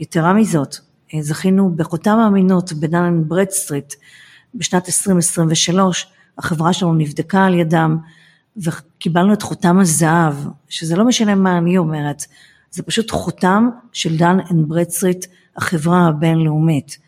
יתרה 0.00 0.32
מזאת, 0.32 0.76
זכינו 1.20 1.70
בחותם 1.76 2.18
האמינות 2.18 2.72
בדן 2.72 3.22
ברדסטריט 3.26 3.94
בשנת 4.54 4.86
2023, 4.86 6.06
החברה 6.38 6.72
שלנו 6.72 6.94
נבדקה 6.94 7.44
על 7.44 7.54
ידם 7.54 7.98
וקיבלנו 8.56 9.32
את 9.32 9.42
חותם 9.42 9.78
הזהב, 9.78 10.34
שזה 10.68 10.96
לא 10.96 11.04
משנה 11.04 11.34
מה 11.34 11.58
אני 11.58 11.78
אומרת, 11.78 12.24
זה 12.70 12.82
פשוט 12.82 13.10
חותם 13.10 13.68
של 13.92 14.16
דן 14.16 14.38
אנד 14.50 14.68
ברדסטריט, 14.68 15.26
החברה 15.56 16.06
הבינלאומית. 16.06 16.98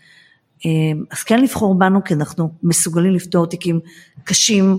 אז 1.11 1.23
כן 1.27 1.41
לבחור 1.41 1.75
בנו 1.75 2.05
כי 2.05 2.15
אנחנו 2.15 2.51
מסוגלים 2.63 3.13
לפתור 3.13 3.47
תיקים 3.47 3.81
קשים, 4.25 4.79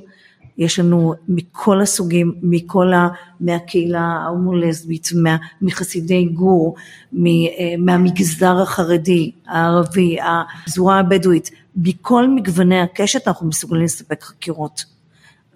יש 0.57 0.79
לנו 0.79 1.13
מכל 1.27 1.81
הסוגים, 1.81 2.35
מכל 2.41 2.93
ה... 2.93 3.07
מהקהילה 3.39 4.01
ההומולסבית, 4.01 5.09
מה, 5.23 5.37
מחסידי 5.61 6.25
גור, 6.25 6.75
מה, 7.11 7.29
מהמגזר 7.77 8.61
החרדי, 8.61 9.31
הערבי, 9.47 10.17
הפזורה 10.21 10.99
הבדואית, 10.99 11.51
מכל 11.75 12.29
מגווני 12.29 12.81
הקשת 12.81 13.27
אנחנו 13.27 13.47
מסוגלים 13.47 13.83
לספק 13.83 14.23
חקירות. 14.23 14.85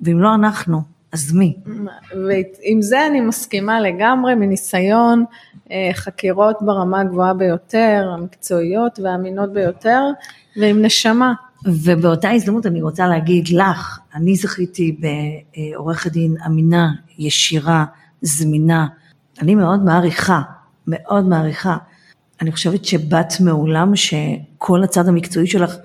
ואם 0.02 0.19
לא 0.19 0.36
אנחנו, 0.36 0.82
אז 1.12 1.34
מי? 1.34 1.58
ועם 2.12 2.82
זה 2.82 3.08
אני 3.08 3.22
מסכימה 3.22 3.82
לגמרי, 3.82 4.36
מניסיון, 4.36 5.26
אה, 5.72 5.89
חקירות 5.93 6.58
ברמה 6.62 7.02
הגבוהה 7.02 7.34
ביותר, 7.34 8.12
המקצועיות 8.13 9.00
והאמינות 9.00 9.54
ביותר, 9.54 10.02
ועם 10.58 10.82
נשמה. 10.82 11.34
ובאותה 11.65 12.32
הזדמנות 12.32 12.65
אני 12.65 12.82
רוצה 12.82 13.08
להגיד 13.08 13.50
לך, 13.50 14.00
אני 14.15 14.36
זכיתי 14.36 14.98
בעורכת 15.00 16.12
דין 16.12 16.36
אמינה, 16.45 16.91
ישירה, 17.17 17.86
זמינה, 18.22 18.88
אני 19.41 19.56
מאוד 19.56 19.84
מעריכה, 19.86 20.41
מאוד 20.88 21.26
מעריכה. 21.26 21.78
אני 22.41 22.52
חושבת 22.52 22.86
שבאת 22.86 23.34
מעולם 23.39 23.95
שכל 23.95 24.84
הצד 24.84 25.08
המקצועי 25.08 25.48
שלך 25.48 25.76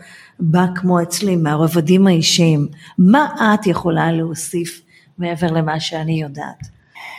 בא 0.41 0.67
כמו 0.75 1.03
אצלי, 1.03 1.37
מהרבדים 1.37 2.07
האישיים. 2.07 2.69
מה 2.99 3.55
את 3.55 3.67
יכולה 3.67 4.13
להוסיף 4.13 4.84
מעבר 5.19 5.47
למה 5.47 5.81
שאני 5.81 6.23
יודעת? 6.23 6.67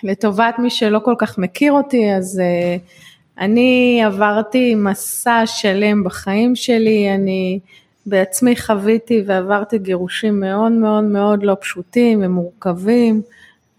לטובת 0.03 0.55
מי 0.59 0.69
שלא 0.69 0.99
כל 0.99 1.15
כך 1.17 1.37
מכיר 1.37 1.73
אותי, 1.73 2.13
אז 2.13 2.41
uh, 2.41 2.81
אני 3.39 4.01
עברתי 4.05 4.75
מסע 4.75 5.43
שלם 5.45 6.03
בחיים 6.03 6.55
שלי, 6.55 7.15
אני 7.15 7.59
בעצמי 8.05 8.55
חוויתי 8.55 9.23
ועברתי 9.25 9.77
גירושים 9.77 10.39
מאוד 10.39 10.71
מאוד 10.71 11.03
מאוד 11.03 11.43
לא 11.43 11.57
פשוטים 11.61 12.21
ומורכבים. 12.23 13.21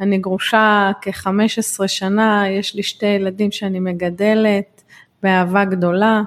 אני 0.00 0.18
גרושה 0.18 0.90
כ-15 1.00 1.86
שנה, 1.86 2.44
יש 2.48 2.74
לי 2.74 2.82
שתי 2.82 3.06
ילדים 3.06 3.50
שאני 3.50 3.80
מגדלת 3.80 4.82
באהבה 5.22 5.64
גדולה, 5.64 6.22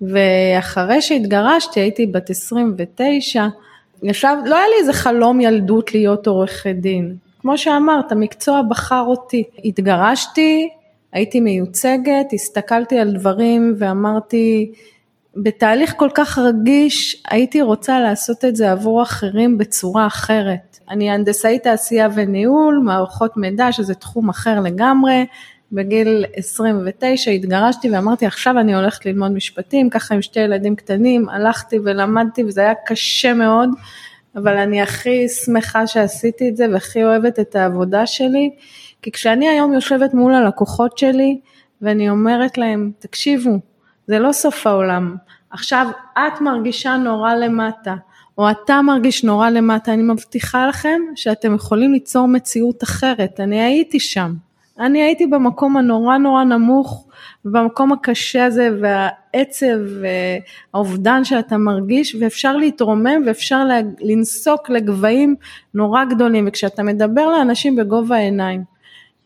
ואחרי 0.00 1.02
שהתגרשתי 1.02 1.80
הייתי 1.80 2.06
בת 2.06 2.30
29, 2.30 3.46
ישב, 4.02 4.36
לא 4.44 4.56
היה 4.56 4.68
לי 4.68 4.74
איזה 4.80 4.92
חלום 4.92 5.40
ילדות 5.40 5.94
להיות 5.94 6.26
עורכת 6.26 6.74
דין. 6.74 7.16
כמו 7.40 7.58
שאמרת, 7.58 8.12
המקצוע 8.12 8.62
בחר 8.62 9.04
אותי. 9.06 9.44
התגרשתי, 9.64 10.68
הייתי 11.12 11.40
מיוצגת, 11.40 12.32
הסתכלתי 12.32 12.98
על 12.98 13.12
דברים 13.12 13.74
ואמרתי, 13.78 14.72
בתהליך 15.36 15.94
כל 15.96 16.08
כך 16.14 16.38
רגיש, 16.38 17.22
הייתי 17.30 17.62
רוצה 17.62 18.00
לעשות 18.00 18.44
את 18.44 18.56
זה 18.56 18.72
עבור 18.72 19.02
אחרים 19.02 19.58
בצורה 19.58 20.06
אחרת. 20.06 20.78
אני 20.90 21.10
הנדסאית 21.10 21.62
תעשייה 21.62 22.08
וניהול, 22.14 22.80
מערכות 22.84 23.36
מידע, 23.36 23.72
שזה 23.72 23.94
תחום 23.94 24.28
אחר 24.28 24.60
לגמרי. 24.60 25.24
בגיל 25.72 26.24
29 26.34 27.30
התגרשתי 27.30 27.90
ואמרתי 27.90 28.26
עכשיו 28.26 28.58
אני 28.58 28.74
הולכת 28.74 29.06
ללמוד 29.06 29.32
משפטים, 29.32 29.90
ככה 29.90 30.14
עם 30.14 30.22
שתי 30.22 30.40
ילדים 30.40 30.76
קטנים, 30.76 31.28
הלכתי 31.28 31.78
ולמדתי 31.84 32.44
וזה 32.44 32.60
היה 32.60 32.74
קשה 32.86 33.34
מאוד, 33.34 33.68
אבל 34.36 34.56
אני 34.56 34.82
הכי 34.82 35.28
שמחה 35.28 35.86
שעשיתי 35.86 36.48
את 36.48 36.56
זה 36.56 36.66
והכי 36.72 37.04
אוהבת 37.04 37.38
את 37.38 37.56
העבודה 37.56 38.06
שלי, 38.06 38.50
כי 39.02 39.12
כשאני 39.12 39.48
היום 39.48 39.72
יושבת 39.72 40.14
מול 40.14 40.34
הלקוחות 40.34 40.98
שלי 40.98 41.40
ואני 41.82 42.10
אומרת 42.10 42.58
להם, 42.58 42.90
תקשיבו, 42.98 43.50
זה 44.06 44.18
לא 44.18 44.32
סוף 44.32 44.66
העולם. 44.66 45.16
עכשיו 45.50 45.86
את 46.12 46.40
מרגישה 46.40 46.96
נורא 46.96 47.34
למטה, 47.34 47.94
או 48.38 48.50
אתה 48.50 48.82
מרגיש 48.82 49.24
נורא 49.24 49.50
למטה, 49.50 49.92
אני 49.92 50.02
מבטיחה 50.02 50.66
לכם 50.66 51.00
שאתם 51.16 51.54
יכולים 51.54 51.92
ליצור 51.92 52.28
מציאות 52.28 52.82
אחרת, 52.82 53.40
אני 53.40 53.60
הייתי 53.60 54.00
שם. 54.00 54.34
אני 54.78 55.02
הייתי 55.02 55.26
במקום 55.26 55.76
הנורא 55.76 56.16
נורא 56.16 56.44
נמוך, 56.44 57.06
במקום 57.44 57.92
הקשה 57.92 58.44
הזה, 58.44 58.68
העצב 59.34 59.76
והאובדן 60.74 61.24
שאתה 61.24 61.56
מרגיש 61.56 62.14
ואפשר 62.20 62.56
להתרומם 62.56 63.22
ואפשר 63.26 63.64
לנסוק 64.00 64.70
לגבהים 64.70 65.36
נורא 65.74 66.04
גדולים. 66.04 66.44
וכשאתה 66.48 66.82
מדבר 66.82 67.26
לאנשים 67.26 67.76
בגובה 67.76 68.16
העיניים 68.16 68.64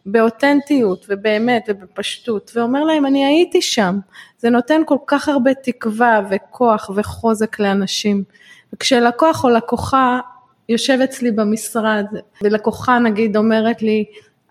באותנטיות 0.07 1.07
ובאמת 1.09 1.65
ובפשטות 1.69 2.53
ואומר 2.55 2.85
להם 2.85 3.07
אני 3.07 3.27
הייתי 3.27 3.63
שם 3.63 3.99
זה 4.39 4.51
נותן 4.51 4.83
כל 4.87 4.99
כך 5.07 5.29
הרבה 5.29 5.55
תקווה 5.55 6.21
וכוח 6.31 6.91
וחוזק 6.95 7.61
לאנשים. 7.61 8.25
וכשלקוח 8.73 9.45
או 9.45 9.51
לקוחה 9.51 10.21
יושב 10.69 10.99
אצלי 11.05 11.31
במשרד 11.31 12.05
ולקוחה 12.43 12.99
נגיד 12.99 13.37
אומרת 13.37 13.83
לי 13.83 14.05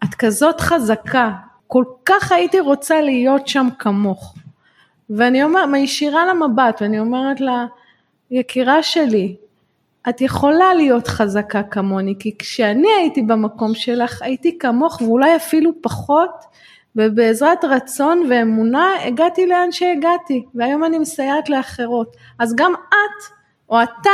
את 0.03 0.15
כזאת 0.15 0.61
חזקה 0.61 1.31
כל 1.67 1.83
כך 2.05 2.31
הייתי 2.31 2.59
רוצה 2.59 3.01
להיות 3.01 3.47
שם 3.47 3.67
כמוך 3.79 4.35
ואני 5.09 5.43
אומרת 5.43 5.69
מישירה 5.69 6.25
לה 6.25 6.33
מבט 6.33 6.81
ואני 6.81 6.99
אומרת 6.99 7.41
לה 7.41 7.65
יקירה 8.31 8.83
שלי 8.83 9.35
את 10.09 10.21
יכולה 10.21 10.73
להיות 10.73 11.07
חזקה 11.07 11.63
כמוני, 11.63 12.15
כי 12.19 12.37
כשאני 12.39 12.87
הייתי 12.99 13.21
במקום 13.21 13.75
שלך 13.75 14.21
הייתי 14.21 14.57
כמוך 14.57 15.01
ואולי 15.01 15.35
אפילו 15.35 15.71
פחות, 15.81 16.45
ובעזרת 16.95 17.65
רצון 17.65 18.23
ואמונה 18.29 18.89
הגעתי 19.05 19.45
לאן 19.45 19.71
שהגעתי, 19.71 20.45
והיום 20.55 20.83
אני 20.83 20.97
מסייעת 20.97 21.49
לאחרות. 21.49 22.15
אז 22.39 22.55
גם 22.55 22.73
את 22.89 23.23
או 23.69 23.83
אתה 23.83 24.09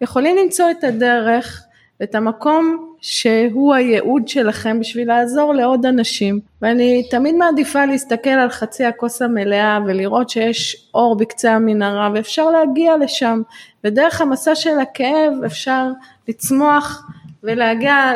יכולים 0.00 0.36
למצוא 0.36 0.70
את 0.70 0.84
הדרך 0.84 1.64
ואת 2.02 2.14
המקום 2.14 2.94
שהוא 3.00 3.74
הייעוד 3.74 4.28
שלכם 4.28 4.80
בשביל 4.80 5.08
לעזור 5.08 5.54
לעוד 5.54 5.86
אנשים. 5.86 6.40
ואני 6.62 7.08
תמיד 7.10 7.34
מעדיפה 7.34 7.84
להסתכל 7.84 8.30
על 8.30 8.50
חצי 8.50 8.84
הכוס 8.84 9.22
המלאה 9.22 9.78
ולראות 9.86 10.30
שיש 10.30 10.88
אור 10.94 11.16
בקצה 11.16 11.54
המנהרה 11.54 12.10
ואפשר 12.14 12.50
להגיע 12.50 12.96
לשם. 12.96 13.42
ודרך 13.84 14.20
המסע 14.20 14.54
של 14.54 14.78
הכאב 14.78 15.32
אפשר 15.46 15.86
לצמוח 16.28 17.06
ולהגיע 17.42 18.12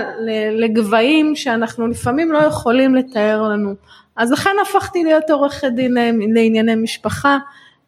לגבהים 0.52 1.36
שאנחנו 1.36 1.86
לפעמים 1.86 2.32
לא 2.32 2.38
יכולים 2.38 2.94
לתאר 2.94 3.42
לנו. 3.42 3.74
אז 4.16 4.32
לכן 4.32 4.54
הפכתי 4.62 5.04
להיות 5.04 5.30
עורכת 5.30 5.68
דין 5.72 5.94
לענייני 6.34 6.74
משפחה. 6.74 7.38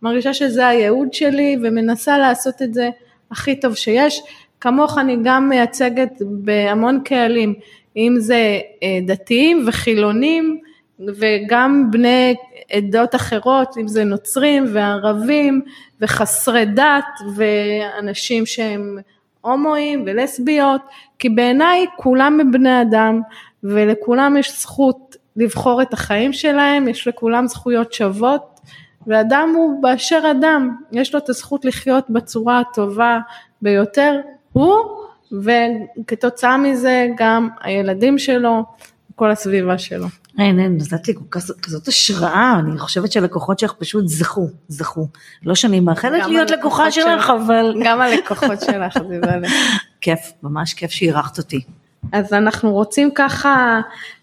מרגישה 0.02 0.34
שזה 0.34 0.66
הייעוד 0.66 1.12
שלי 1.12 1.56
ומנסה 1.62 2.18
לעשות 2.18 2.62
את 2.62 2.74
זה 2.74 2.90
הכי 3.30 3.60
טוב 3.60 3.74
שיש 3.74 4.22
כמוך 4.60 4.98
אני 4.98 5.16
גם 5.22 5.48
מייצגת 5.48 6.12
בהמון 6.20 7.00
קהלים, 7.04 7.54
אם 7.96 8.14
זה 8.18 8.60
אה, 8.82 8.98
דתיים 9.06 9.64
וחילונים 9.66 10.60
וגם 11.00 11.90
בני 11.90 12.34
עדות 12.72 13.14
אחרות, 13.14 13.76
אם 13.80 13.88
זה 13.88 14.04
נוצרים 14.04 14.64
וערבים 14.72 15.60
וחסרי 16.00 16.64
דת 16.66 17.04
ואנשים 17.34 18.46
שהם 18.46 18.98
הומואים 19.40 20.02
ולסביות, 20.06 20.80
כי 21.18 21.28
בעיניי 21.28 21.86
כולם 21.96 22.40
הם 22.40 22.52
בני 22.52 22.82
אדם 22.82 23.20
ולכולם 23.62 24.36
יש 24.36 24.60
זכות 24.60 25.16
לבחור 25.36 25.82
את 25.82 25.92
החיים 25.92 26.32
שלהם, 26.32 26.88
יש 26.88 27.08
לכולם 27.08 27.46
זכויות 27.46 27.92
שוות 27.92 28.60
ואדם 29.06 29.52
הוא 29.56 29.82
באשר 29.82 30.22
אדם, 30.30 30.76
יש 30.92 31.14
לו 31.14 31.20
את 31.20 31.28
הזכות 31.28 31.64
לחיות 31.64 32.10
בצורה 32.10 32.60
הטובה 32.60 33.18
ביותר 33.62 34.20
הוא 34.58 35.44
וכתוצאה 36.00 36.56
מזה 36.56 37.06
גם 37.16 37.48
הילדים 37.60 38.18
שלו, 38.18 38.64
כל 39.14 39.30
הסביבה 39.30 39.78
שלו. 39.78 40.06
אין, 40.38 40.60
אין, 40.60 40.78
נתת 40.92 41.08
לי 41.08 41.14
כזאת, 41.30 41.60
כזאת 41.60 41.88
השראה, 41.88 42.56
אני 42.58 42.78
חושבת 42.78 43.12
שלקוחות 43.12 43.58
שלך 43.58 43.72
פשוט 43.72 44.08
זכו, 44.08 44.48
זכו. 44.68 45.08
לא 45.44 45.54
שאני 45.54 45.80
מאחלת 45.80 46.26
להיות 46.26 46.50
לקוחה 46.50 46.90
שלך, 46.90 47.26
של... 47.26 47.32
אבל... 47.32 47.82
גם 47.84 48.00
הלקוחות 48.00 48.60
שלך, 48.60 48.98
זיוונה. 49.08 49.48
כיף, 50.00 50.32
ממש 50.42 50.74
כיף 50.74 50.90
שאירחת 50.90 51.38
אותי. 51.38 51.60
אז 52.12 52.32
אנחנו 52.32 52.72
רוצים 52.72 53.10
ככה 53.14 53.80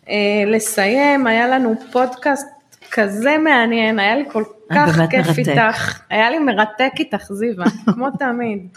אה, 0.09 0.15
לסיים, 0.47 1.27
היה 1.27 1.47
לנו 1.47 1.75
פודקאסט 1.91 2.47
כזה 2.91 3.37
מעניין, 3.43 3.99
היה 3.99 4.15
לי 4.15 4.23
כל 4.31 4.43
כך 4.73 4.99
כיף 5.10 5.28
מרתק. 5.28 5.39
איתך, 5.39 5.99
היה 6.10 6.30
לי 6.30 6.39
מרתק 6.39 6.91
איתך 6.99 7.32
זיווה, 7.32 7.65
כמו 7.93 8.08
תמיד. 8.19 8.67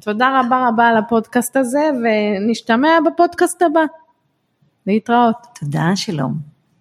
תודה 0.00 0.40
רבה 0.40 0.68
רבה 0.68 0.86
על 0.88 0.96
הפודקאסט 0.96 1.56
הזה 1.56 1.90
ונשתמע 2.04 2.88
בפודקאסט 3.06 3.62
הבא. 3.62 3.84
להתראות. 4.86 5.36
תודה, 5.60 5.90
שלום. 5.94 6.51